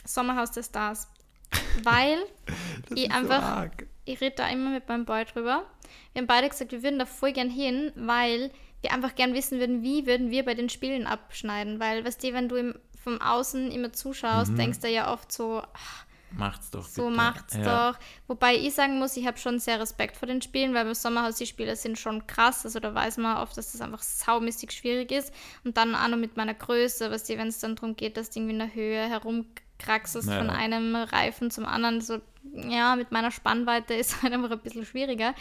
[0.05, 1.09] Sommerhaus der Stars.
[1.85, 2.19] Weil
[2.95, 3.87] ich so einfach, arg.
[4.13, 5.65] Ich rede da immer mit meinem Boy drüber.
[6.13, 8.51] Wir haben beide gesagt, wir würden da voll gern hin, weil
[8.83, 11.81] wir einfach gern wissen würden, wie würden wir bei den Spielen abschneiden.
[11.81, 15.63] Weil, weißt du, wenn du im, vom Außen immer zuschaust, denkst du ja oft so,
[15.75, 17.17] ach, Macht's doch so bitte.
[17.17, 17.91] macht's ja.
[17.93, 17.99] doch.
[18.29, 21.37] Wobei ich sagen muss, ich habe schon sehr Respekt vor den Spielen, weil beim Sommerhaus
[21.37, 22.65] die Spiele sind schon krass.
[22.65, 25.35] Also da weiß man oft, dass das einfach saumäßig schwierig ist.
[25.65, 28.39] Und dann auch noch mit meiner Größe, was wenn es dann darum geht, dass du
[28.39, 30.39] irgendwie in der Höhe herumkraxelst Ja.
[30.39, 32.01] von einem Reifen zum anderen.
[32.01, 32.21] So,
[32.53, 35.35] ja, mit meiner Spannweite ist halt einfach ein bisschen schwieriger.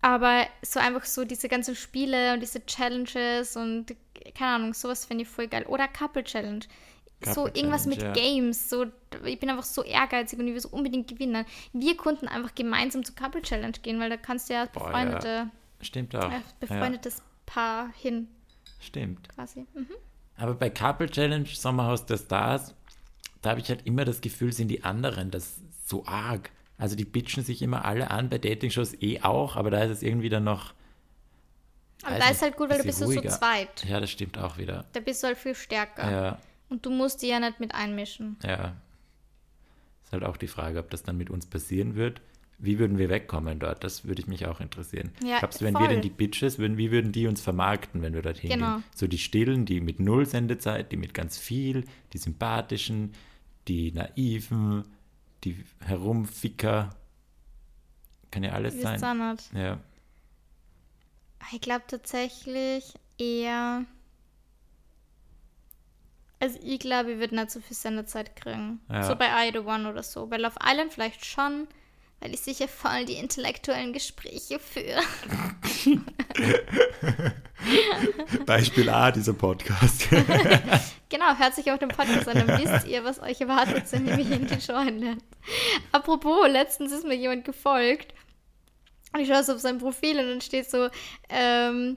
[0.00, 3.96] Aber so einfach so diese ganzen Spiele und diese Challenges und
[4.34, 5.64] keine Ahnung, sowas finde ich voll geil.
[5.66, 6.60] Oder Couple Challenge.
[7.24, 8.24] so Couple irgendwas mit Challenge, ja.
[8.24, 8.70] Games.
[8.70, 8.86] So,
[9.24, 11.44] ich bin einfach so ehrgeizig und ich will so unbedingt gewinnen.
[11.72, 14.84] Wir konnten einfach gemeinsam zur Couple Challenge gehen, weil da kannst du ja als Boah,
[14.84, 15.50] befreundete,
[15.80, 16.30] Stimmt auch.
[16.30, 18.28] äh, befreundetes Paar hin,
[18.64, 19.28] Ja, stimmt.
[19.30, 19.66] quasi.
[19.74, 19.88] Mhm.
[20.36, 22.72] Aber bei Couple Challenge, Sommerhaus der Stars,
[23.42, 26.50] da habe ich halt immer das Gefühl, sind die anderen das so arg.
[26.76, 30.02] Also die bitchen sich immer alle an, bei Dating-Shows eh auch, aber da ist es
[30.02, 30.74] irgendwie dann noch.
[32.04, 33.30] Aber da ist halt gut, weil du bist bisschen so ruhiger.
[33.30, 33.84] zweit.
[33.84, 34.84] Ja, das stimmt auch wieder.
[34.92, 36.10] Da bist du halt viel stärker.
[36.10, 38.36] Ja, Und du musst die ja nicht mit einmischen.
[38.44, 38.74] ja.
[40.04, 42.22] Ist halt auch die Frage, ob das dann mit uns passieren wird.
[42.60, 43.84] Wie würden wir wegkommen dort?
[43.84, 45.12] Das würde ich mich auch interessieren.
[45.24, 45.82] Ja, Glaubst du, wenn voll.
[45.82, 48.74] wir denn die Bitches, würden, wie würden die uns vermarkten, wenn wir dorthin Genau.
[48.76, 48.84] gehen?
[48.96, 53.14] So die Stillen, die mit null Sendezeit, die mit ganz viel, die sympathischen,
[53.68, 54.84] die naiven,
[55.44, 56.90] die Herumficker.
[58.32, 59.00] Kann ja alles sein.
[59.22, 59.44] hat.
[59.54, 59.78] Ja.
[61.52, 63.84] Ich glaube tatsächlich eher.
[66.40, 68.80] Also ich glaube, ich würde nicht so viel Sendezeit kriegen.
[68.90, 69.02] Ja.
[69.02, 70.26] So bei Ida One oder so.
[70.26, 71.66] Bei Love Island vielleicht schon,
[72.20, 75.02] weil ich sicher voll die intellektuellen Gespräche führe.
[78.46, 80.08] Beispiel A, dieser Podcast.
[81.10, 84.14] Genau, hört sich auf den Podcast an, dann wisst ihr, was euch erwartet, wenn ihr
[84.14, 85.22] mich in die Show einlernt.
[85.90, 88.12] Apropos, letztens ist mir jemand gefolgt
[89.14, 90.90] und ich schaue so auf sein Profil und dann steht so,
[91.30, 91.96] ähm,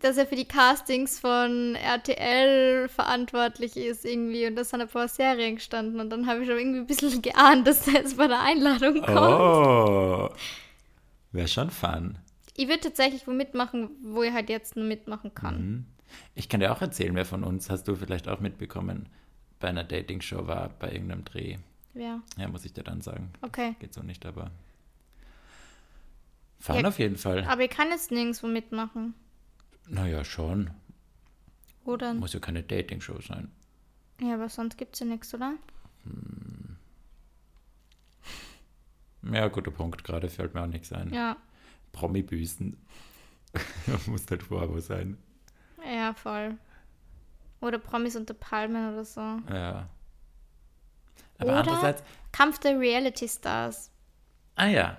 [0.00, 5.08] dass er für die Castings von RTL verantwortlich ist irgendwie und das sind ein paar
[5.08, 8.26] Serien gestanden und dann habe ich schon irgendwie ein bisschen geahnt, dass der jetzt bei
[8.26, 9.18] der Einladung kommt.
[9.18, 10.28] oh.
[11.32, 12.18] Wäre schon fun.
[12.56, 15.56] Ich würde tatsächlich wo mitmachen, wo ich halt jetzt nur mitmachen kann.
[15.56, 15.86] Mhm.
[16.34, 19.08] Ich kann dir auch erzählen, wer von uns, hast du vielleicht auch mitbekommen,
[19.60, 21.58] bei einer Dating-Show war, bei irgendeinem Dreh.
[21.94, 23.30] Ja, Ja, muss ich dir dann sagen.
[23.42, 23.74] okay.
[23.78, 24.50] Geht so nicht, aber.
[26.60, 27.44] Fahren Ja, auf jeden Fall.
[27.44, 29.14] Aber ich kann jetzt nirgendwo mitmachen.
[29.88, 30.70] Naja, schon.
[31.98, 32.18] Dann?
[32.18, 33.50] Muss ja keine Dating-Show sein.
[34.20, 35.54] Ja, aber sonst gibt es ja nichts, oder?
[39.22, 40.04] Ja, guter Punkt.
[40.04, 41.12] Gerade fällt mir auch nichts ein.
[41.12, 41.36] Ja,
[41.92, 42.76] Promi-Büßen.
[44.06, 45.16] muss halt Vorwo sein.
[45.84, 46.58] ja, voll.
[47.60, 49.20] Oder Promis unter Palmen oder so.
[49.20, 49.88] Ja.
[51.38, 51.60] Aber Oder?
[51.60, 53.90] andererseits, Kampf der Reality Stars.
[54.56, 54.98] ah ja,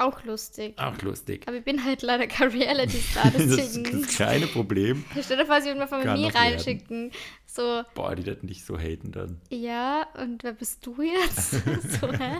[0.00, 0.78] Auch lustig.
[0.78, 1.46] auch lustig.
[1.46, 4.00] Aber ich bin halt leider kein Reality Star, Das ist deswegen.
[4.02, 5.04] das kleine Problem.
[5.22, 7.12] Stell dir vor, sie würden mir von mir reinschicken.
[7.46, 9.40] So, Boah, die werden dich so haten dann.
[9.50, 11.50] ja, und wer bist du jetzt?
[12.00, 12.38] so, hä?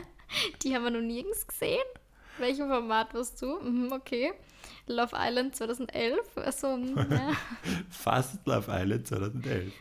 [0.63, 1.83] Die haben wir noch nirgends gesehen.
[2.39, 3.59] Welchem Format warst du?
[3.61, 4.33] Mhm, okay.
[4.87, 6.19] Love Island 2011.
[6.37, 7.33] Also, mm, ja.
[7.91, 9.73] Fast Love Island 2011.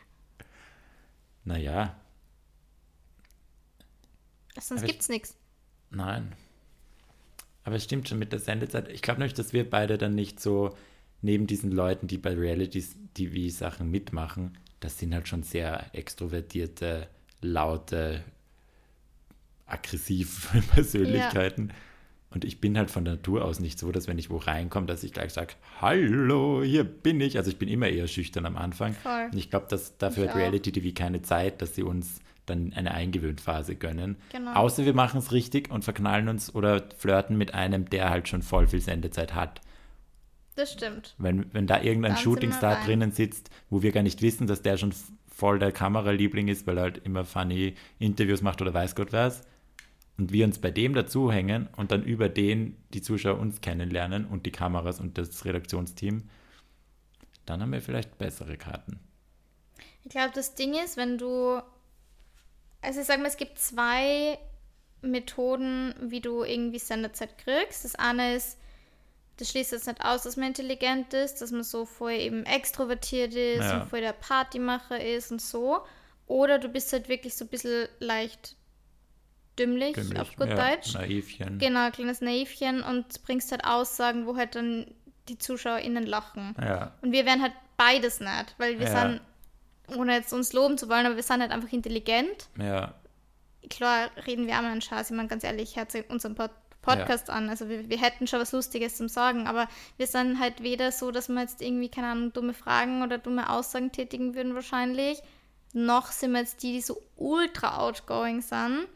[1.45, 1.95] Naja,
[4.59, 5.37] Sonst Aber ich- gibt's nichts.
[5.89, 6.35] nein.
[7.63, 8.89] Aber es stimmt schon mit der Sendezeit.
[8.89, 10.75] Ich glaube nämlich, dass wir beide dann nicht so
[11.21, 17.07] neben diesen Leuten, die bei Reality-TV-Sachen mitmachen, das sind halt schon sehr extrovertierte,
[17.41, 18.23] laute,
[19.65, 21.73] aggressive Persönlichkeiten.
[22.31, 25.03] Und ich bin halt von Natur aus nicht so, dass wenn ich wo reinkomme, dass
[25.03, 27.37] ich gleich sage, hallo, hier bin ich.
[27.37, 28.93] Also ich bin immer eher schüchtern am Anfang.
[28.93, 29.29] Voll.
[29.31, 30.37] Und ich glaube, dass dafür Ich hat.
[30.37, 32.19] Reality TV keine Zeit, dass sie uns
[32.49, 34.17] dann eine Eingewöhnt-Phase gönnen.
[34.31, 34.53] Genau.
[34.53, 38.41] Außer wir machen es richtig und verknallen uns oder flirten mit einem, der halt schon
[38.41, 39.61] voll viel Sendezeit hat.
[40.55, 41.15] Das stimmt.
[41.17, 44.77] Wenn, wenn da irgendein Dann Shootingstar drinnen sitzt, wo wir gar nicht wissen, dass der
[44.77, 44.93] schon
[45.27, 49.43] voll der Kameraliebling ist, weil er halt immer funny Interviews macht oder weiß Gott was,
[50.17, 54.45] und wir uns bei dem dazuhängen und dann über den die Zuschauer uns kennenlernen und
[54.45, 56.29] die Kameras und das Redaktionsteam,
[57.45, 58.99] dann haben wir vielleicht bessere Karten.
[60.03, 61.61] Ich glaube, das Ding ist, wenn du.
[62.81, 64.37] Also, ich sag mal, es gibt zwei
[65.01, 67.83] Methoden, wie du irgendwie Sendezeit kriegst.
[67.85, 68.57] Das eine ist,
[69.37, 73.33] das schließt jetzt nicht aus, dass man intelligent ist, dass man so voll eben extrovertiert
[73.33, 73.81] ist Ja.
[73.81, 75.79] und voll der Partymacher ist und so.
[76.27, 78.55] Oder du bist halt wirklich so ein bisschen leicht
[79.57, 80.93] dümmlich, Dümmlich, auf gut ja, Deutsch.
[80.93, 81.57] Naivchen.
[81.59, 84.93] Genau, ein kleines Naivchen und bringst halt Aussagen, wo halt dann
[85.27, 86.55] die ZuschauerInnen lachen.
[86.59, 89.01] Ja, Und wir wären halt beides nicht, weil wir Ja.
[89.01, 89.21] sind,
[89.95, 92.49] ohne jetzt uns loben zu wollen, aber wir sind halt einfach intelligent.
[92.57, 92.93] ja,
[93.69, 97.29] Klar reden wir auch mal einen Scheiß, ich meine ganz ehrlich, hört unseren Pod Podcast
[97.29, 97.49] an.
[97.49, 99.67] Also wir, wir hätten schon was Lustiges zum Sagen, aber
[99.97, 103.49] wir sind halt weder so, dass wir jetzt irgendwie, keine Ahnung, dumme Fragen oder dumme
[103.49, 105.21] Aussagen tätigen würden wahrscheinlich,
[105.73, 108.87] noch sind wir jetzt die, die so ultra outgoing sind.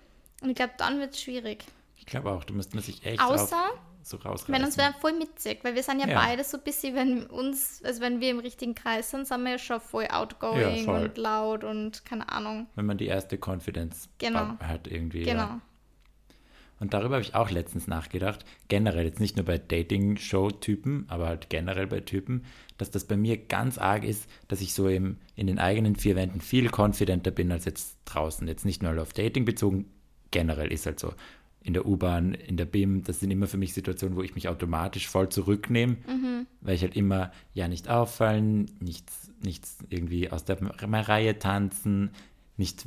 [0.42, 1.66] Und ich glaube, dann wird es schwierig.
[1.98, 3.64] ich glaube auch, da müsste man sich echt Außer,
[4.04, 4.54] so rausreißen.
[4.54, 6.20] Wenn uns wäre voll mitzig, weil wir sind ja, Ja.
[6.20, 9.52] beide so ein bisschen, wenn uns, also wenn wir im richtigen Kreis sind, sind wir
[9.52, 11.04] ja schon voll outgoing Ja, voll.
[11.04, 12.68] und laut und keine Ahnung.
[12.76, 14.58] Wenn man die erste Confidence Genau.
[14.60, 15.24] hat irgendwie.
[15.24, 15.38] Genau.
[15.44, 15.62] Ja.
[16.80, 21.50] Und darüber habe ich auch letztens nachgedacht, generell, jetzt nicht nur bei Dating-Show-Typen, aber halt
[21.50, 22.44] generell bei Typen,
[22.78, 26.16] dass das bei mir ganz arg ist, dass ich so im, in den eigenen vier
[26.16, 28.48] Wänden viel confidenter bin als jetzt draußen.
[28.48, 29.86] Jetzt nicht nur auf Dating bezogen,
[30.32, 31.14] generell ist halt so.
[31.64, 34.50] In der U-Bahn, in der BIM, das sind immer für mich Situationen, wo ich mich
[34.50, 36.46] automatisch voll zurücknehme, Mhm.
[36.62, 42.12] weil ich halt immer, ja, nicht auffallen, nichts, nichts irgendwie aus der Reihe tanzen,
[42.58, 42.86] nicht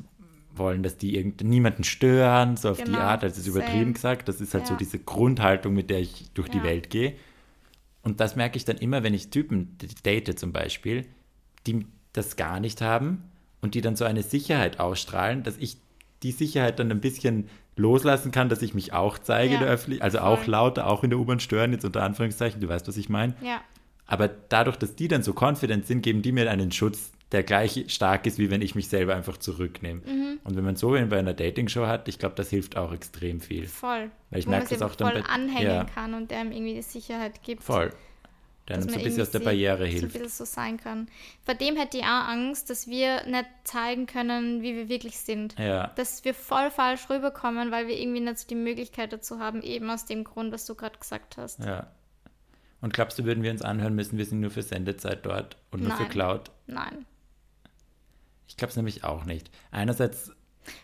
[0.55, 3.93] wollen, dass die irgend niemanden stören, so auf die Genau, Art, also ist übertrieben same.
[3.95, 4.79] gesagt, das ist halt so Ja.
[4.79, 6.65] diese Grundhaltung, mit der ich durch die Ja.
[6.65, 7.15] Welt gehe.
[8.03, 11.07] Und das merke ich dann immer, wenn ich Typen date zum Beispiel,
[11.67, 13.23] die das gar nicht haben
[13.61, 15.77] und die dann so eine Sicherheit ausstrahlen, dass ich
[16.23, 19.73] die Sicherheit dann ein bisschen loslassen kann, dass ich mich auch zeige Ja, in der
[19.73, 20.51] Öffentlichkeit, also auch voll.
[20.51, 23.35] lauter, auch in der U-Bahn stören, jetzt unter Anführungszeichen, du weißt, was ich meine.
[23.43, 23.61] Ja.
[24.07, 27.85] Aber dadurch, dass die dann so confident sind, geben die mir einen Schutz, der gleich
[27.89, 30.01] stark ist, wie wenn ich mich selber einfach zurücknehme.
[30.07, 30.39] Mhm.
[30.45, 33.67] Und wenn man so bei einer Dating-Show hat, ich glaube, das hilft auch extrem viel.
[33.67, 34.11] Voll.
[34.31, 35.85] Weil ich merke das auch dann voll bei- anhängen ja.
[35.85, 37.65] kann und der ihm irgendwie die Sicherheit gibt.
[37.65, 37.93] Voll.
[38.69, 40.13] Der einem so ein bisschen aus der Barriere So ein hilft.
[40.15, 41.09] bisschen so sein kann.
[41.45, 45.57] Vor dem hätte ich auch Angst, dass wir nicht zeigen können, wie wir wirklich sind.
[45.59, 49.63] Ja, Dass wir voll falsch rüberkommen, weil wir irgendwie nicht so die Möglichkeit dazu haben,
[49.63, 51.61] eben aus dem Grund, was du gerade gesagt hast.
[51.61, 51.87] ja.
[52.83, 55.83] Und glaubst du, würden wir uns anhören müssen, wir sind nur für Sendezeit dort und
[55.83, 56.11] nur für Nein.
[56.11, 56.51] Cloud?
[56.67, 57.07] Nein.
[58.49, 59.51] Ich glaube es nämlich auch nicht.
[59.71, 60.31] Einerseits.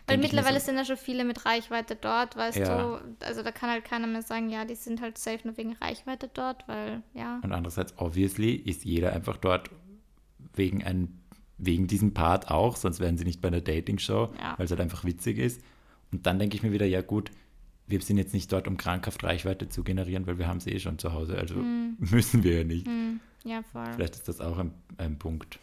[0.07, 2.77] Weil mittlerweile so, sind ja schon viele mit Reichweite dort, weißt Ja.
[2.97, 3.01] du.
[3.25, 6.29] Also da kann halt keiner mehr sagen, ja, die sind halt safe nur wegen Reichweite
[6.33, 7.39] dort, weil, ja.
[7.43, 9.69] Und andererseits, obviously, ist jeder einfach dort
[10.55, 11.19] wegen, ein,
[11.57, 14.53] wegen diesem Part auch, sonst wären sie nicht bei einer Dating-Show, Ja.
[14.57, 15.61] weil es halt einfach witzig ist.
[16.11, 17.31] Und dann denke ich mir wieder, ja gut,
[17.87, 20.79] wir sind jetzt nicht dort, um krankhaft Reichweite zu generieren, weil wir haben sie eh
[20.79, 21.37] schon zu Hause.
[21.37, 21.55] Also
[21.97, 22.87] müssen wir ja nicht.
[22.87, 23.91] Hm, ja, voll.
[23.95, 25.59] Vielleicht ist das auch ein, ein Punkt,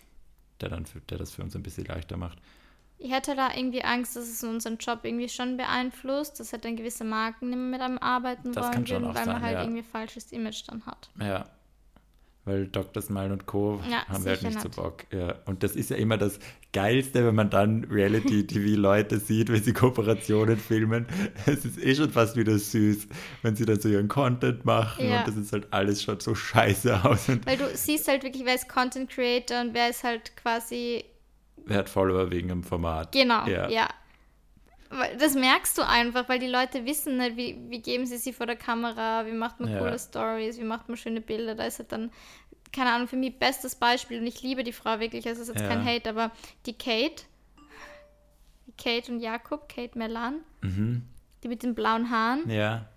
[0.60, 2.38] der, dann für, der das für uns ein bisschen leichter macht.
[3.02, 6.76] Ich hätte da irgendwie Angst, dass es unseren Job irgendwie schon beeinflusst, dass halt dann
[6.76, 9.42] gewisse Marken nicht mehr mit einem arbeiten Das wollen kann schon würden, weil man sein,
[9.42, 9.62] halt ja.
[9.62, 11.08] irgendwie falsches Image dann hat.
[11.18, 11.46] Ja.
[12.44, 13.02] Weil Dr.
[13.02, 13.80] Smile und Co.
[13.90, 14.76] Ja, haben wir halt sicher nicht so nicht.
[14.76, 15.04] Bock.
[15.12, 15.34] Ja.
[15.46, 16.38] Und das ist ja immer das
[16.72, 21.06] Geilste, wenn man dann Reality-TV-Leute sieht, wenn sie Kooperationen filmen.
[21.46, 23.08] Es ist eh schon fast wieder süß,
[23.42, 25.20] wenn sie dann so ihren Content machen Ja.
[25.20, 28.54] und das ist halt alles schaut so scheiße aus Weil du siehst halt wirklich, wer
[28.54, 31.04] ist Content Creator und wer ist halt quasi
[31.66, 33.12] wer hat Follower wegen dem Format.
[33.12, 33.68] Genau, Ja.
[33.68, 33.88] ja.
[35.20, 38.46] Das merkst du einfach, weil die Leute wissen nicht, wie, wie geben sie sie vor
[38.46, 39.78] der Kamera, wie macht man Ja.
[39.78, 41.54] coole Stories, wie macht man schöne Bilder.
[41.54, 42.10] Da ist halt dann,
[42.72, 45.54] keine Ahnung, für mich bestes Beispiel und ich liebe die Frau wirklich, also es ist
[45.54, 45.68] jetzt Ja.
[45.68, 46.32] kein Hate, aber
[46.66, 47.22] die Kate,
[48.66, 52.50] die Kate und Jakob, Kate Melan, die mit den blauen Haaren, Mhm.
[52.50, 52.88] Ja,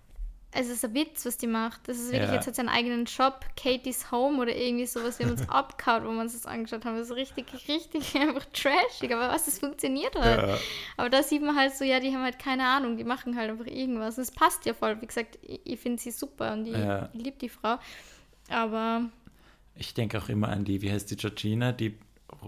[0.56, 1.88] es ist ein Witz, was die macht.
[1.88, 2.34] Das ist wirklich, Ja.
[2.36, 5.18] jetzt hat sie einen eigenen Shop, Katie's Home oder irgendwie sowas.
[5.18, 6.96] Wir haben uns abgehauen, wo wir uns das angeschaut haben.
[6.96, 9.12] Das ist richtig, richtig einfach trashig.
[9.12, 10.48] Aber was, das funktioniert halt.
[10.48, 10.56] Ja.
[10.96, 13.50] Aber da sieht man halt so, ja, die haben halt keine Ahnung, die machen halt
[13.50, 14.16] einfach irgendwas.
[14.16, 15.00] Und es passt ja voll.
[15.00, 17.08] Wie gesagt, ich, ich finde sie super und ich, Ja.
[17.12, 17.76] ich liebe die Frau.
[18.48, 19.02] Aber
[19.74, 21.98] ich denke auch immer an die, wie heißt die Georgina, die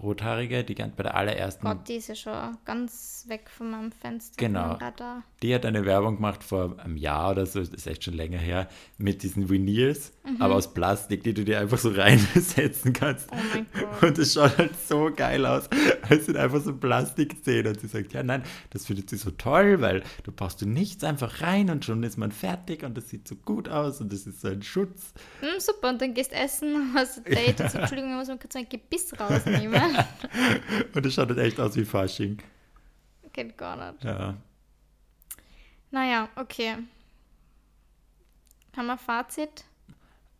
[0.01, 3.91] rothaarige, die ganz bei der allerersten Gott, die ist ja schon ganz weg von meinem
[3.91, 4.35] Fenster.
[4.37, 4.73] Genau.
[4.73, 5.23] Radar.
[5.43, 8.39] Die hat eine Werbung gemacht vor einem Jahr oder so, das ist echt schon länger
[8.39, 8.67] her,
[8.97, 10.41] mit diesen Veneers, Mhm.
[10.41, 13.29] aber aus Plastik, die du dir einfach so reinsetzen kannst.
[13.31, 14.03] Oh mein Gott.
[14.03, 15.69] Und es schaut halt so geil aus.
[16.09, 17.67] Es sind einfach so Plastikszenen.
[17.67, 21.03] Und sie sagt, ja nein, das findet sie so toll, weil du brauchst du nichts
[21.03, 24.25] einfach rein und schon ist man fertig und das sieht so gut aus und das
[24.25, 25.13] ist so ein Schutz.
[25.41, 28.39] Hm, super, und dann gehst essen, hast ein Date und so, Entschuldigung, ich muss mal
[28.39, 29.81] kurz ein Gebiss rausnehmen.
[30.95, 32.37] Und es schaut halt echt aus wie Fasching.
[33.33, 34.03] Geht gar nicht.
[34.03, 34.35] Ja.
[35.91, 36.77] Naja, okay.
[38.75, 39.63] Haben wir Fazit?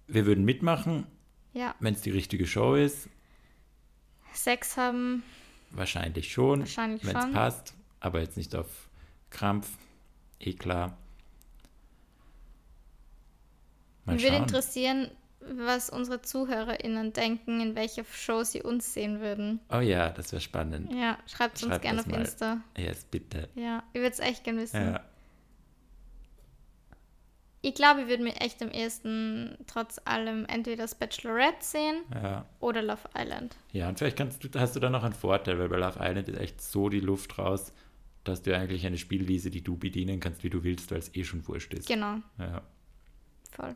[0.08, 1.08] Wir würden mitmachen,
[1.54, 1.76] Ja.
[1.80, 3.10] wenn es die richtige Show ist.
[4.34, 5.24] Sex haben,
[5.72, 7.34] Wahrscheinlich schon, Wahrscheinlich wenn es schon.
[7.34, 8.88] passt, aber jetzt nicht auf
[9.32, 9.70] Krampf.
[10.40, 10.96] Eh klar.
[14.06, 19.60] Mal Mich würde interessieren, was unsere ZuhörerInnen denken, in welcher Show sie uns sehen würden.
[19.70, 20.92] Oh ja, das wäre spannend.
[20.94, 22.20] Ja, schreibt uns Schreibt gerne auf mal.
[22.22, 22.62] Insta.
[22.78, 23.50] Yes, bitte.
[23.56, 24.82] Ja, ich würde es echt gerne wissen.
[24.94, 25.04] Ja.
[27.68, 32.46] Ich glaube, ich würde mir echt am ehesten trotz allem entweder das Bachelorette sehen Ja.
[32.60, 33.56] oder Love Island.
[33.74, 36.30] ja, und vielleicht kannst du, hast du da noch einen Vorteil, weil bei Love Island
[36.30, 37.74] ist echt so die Luft raus,
[38.24, 41.24] dass du eigentlich eine Spielwiese, die du bedienen kannst, wie du willst, weil es eh
[41.24, 41.88] schon wurscht ist.
[41.88, 42.62] Genau, Ja.
[43.52, 43.76] voll.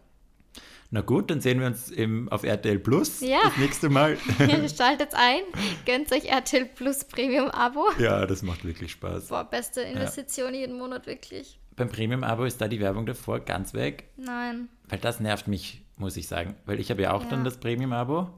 [0.93, 3.39] Na gut, dann sehen wir uns im, auf RTL Plus Ja.
[3.45, 4.17] das nächste Mal.
[4.75, 5.41] Schaltet ein,
[5.85, 7.85] gönnt euch RTL Plus Premium Abo.
[7.99, 9.27] ja, das macht wirklich Spaß.
[9.29, 11.57] Boah, beste Investition jeden Monat, wirklich.
[11.81, 14.69] Beim Premium-Abo ist da die Werbung davor ganz weg, Nein.
[14.87, 16.55] weil das nervt mich, muss ich sagen.
[16.65, 17.29] Weil ich habe ja auch Ja.
[17.29, 18.29] dann das Premium-Abo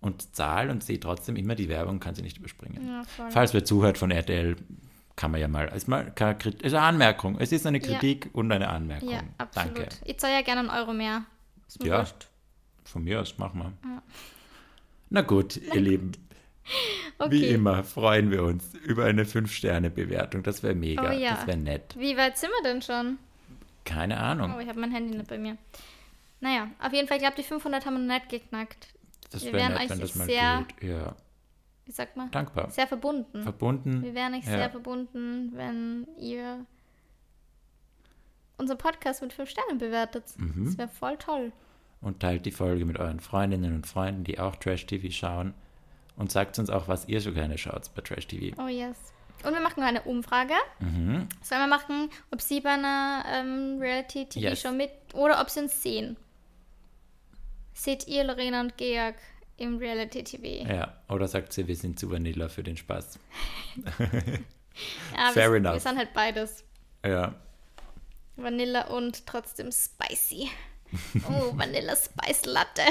[0.00, 2.86] und zahle und sehe trotzdem immer die Werbung, kann sie nicht überspringen.
[2.86, 3.02] Ja.
[3.30, 4.54] Falls wer zuhört von RTL,
[5.16, 6.12] kann man ja mal, ist mal
[6.62, 7.36] ist eine Anmerkung.
[7.40, 7.84] Es ist eine Ja.
[7.88, 9.10] Kritik und eine Anmerkung.
[9.10, 9.76] Ja, absolut.
[9.78, 9.88] Danke.
[10.04, 11.24] Ich zahle ja gerne einen Euro mehr.
[11.82, 11.98] Ja.
[11.98, 12.28] wurscht.
[12.84, 14.02] Von mir aus, machen wir.
[15.10, 16.12] Na gut, ihr Lieben,
[17.20, 17.30] Okay.
[17.32, 20.42] wie immer freuen wir uns über eine 5-Sterne-Bewertung.
[20.44, 21.30] Das wäre mega, Oh ja.
[21.34, 21.96] das wäre nett.
[21.98, 23.18] Wie weit sind wir denn schon?
[23.84, 24.54] Keine Ahnung.
[24.56, 25.56] Oh, ich habe mein Handy nicht bei mir.
[26.40, 28.88] Naja, auf jeden Fall, ich glaube, die 500 haben wir nicht geknackt.
[29.30, 30.88] Das wir wäre wären nett, euch wenn das mal sehr- geht.
[30.90, 31.16] Ja,
[31.86, 32.30] Wie sagt man?
[32.30, 32.70] dankbar.
[32.70, 33.42] Sehr verbunden.
[33.42, 34.02] Verbunden.
[34.02, 34.50] Wir wären euch Ja.
[34.58, 36.64] sehr verbunden, wenn ihr
[38.56, 40.24] unseren Podcast mit 5 Sternen bewertet.
[40.36, 40.64] Mhm.
[40.66, 41.52] Das wäre voll toll.
[42.00, 45.52] und teilt die Folge mit euren Freundinnen und Freunden, die auch Trash-TV schauen.
[46.18, 48.60] Und sagt uns auch, was ihr so gerne schaut bei Trash-TV.
[48.62, 48.96] Oh yes.
[49.44, 50.54] Und wir machen eine Umfrage.
[50.80, 51.28] Mhm.
[51.42, 54.76] Sollen wir machen, ob sie bei einer ähm, Reality-TV-Show Yes.
[54.76, 56.16] mit oder ob sie uns sehen?
[57.72, 59.14] Seht ihr Lorena und Georg
[59.56, 60.68] im Reality-TV?
[60.68, 63.18] Ja, oder sagt sie, wir sind zu Vanilla für den Spaß.
[65.16, 65.74] Ja, Fair wir, enough.
[65.74, 66.62] wir sind halt beides.
[67.04, 67.34] Ja,
[68.36, 70.48] Vanilla und trotzdem spicy.
[71.28, 72.82] Oh, Vanilla Spice Latte.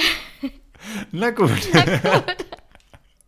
[1.11, 1.49] na gut.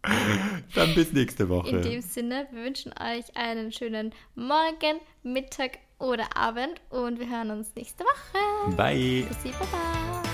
[0.76, 1.70] Dann bis nächste Woche.
[1.70, 7.52] In dem Sinne, wir wünschen euch einen schönen Morgen, Mittag oder Abend und wir hören
[7.52, 8.76] uns nächste Woche.
[8.76, 9.26] Bye.
[9.28, 10.29] Bussi, baba.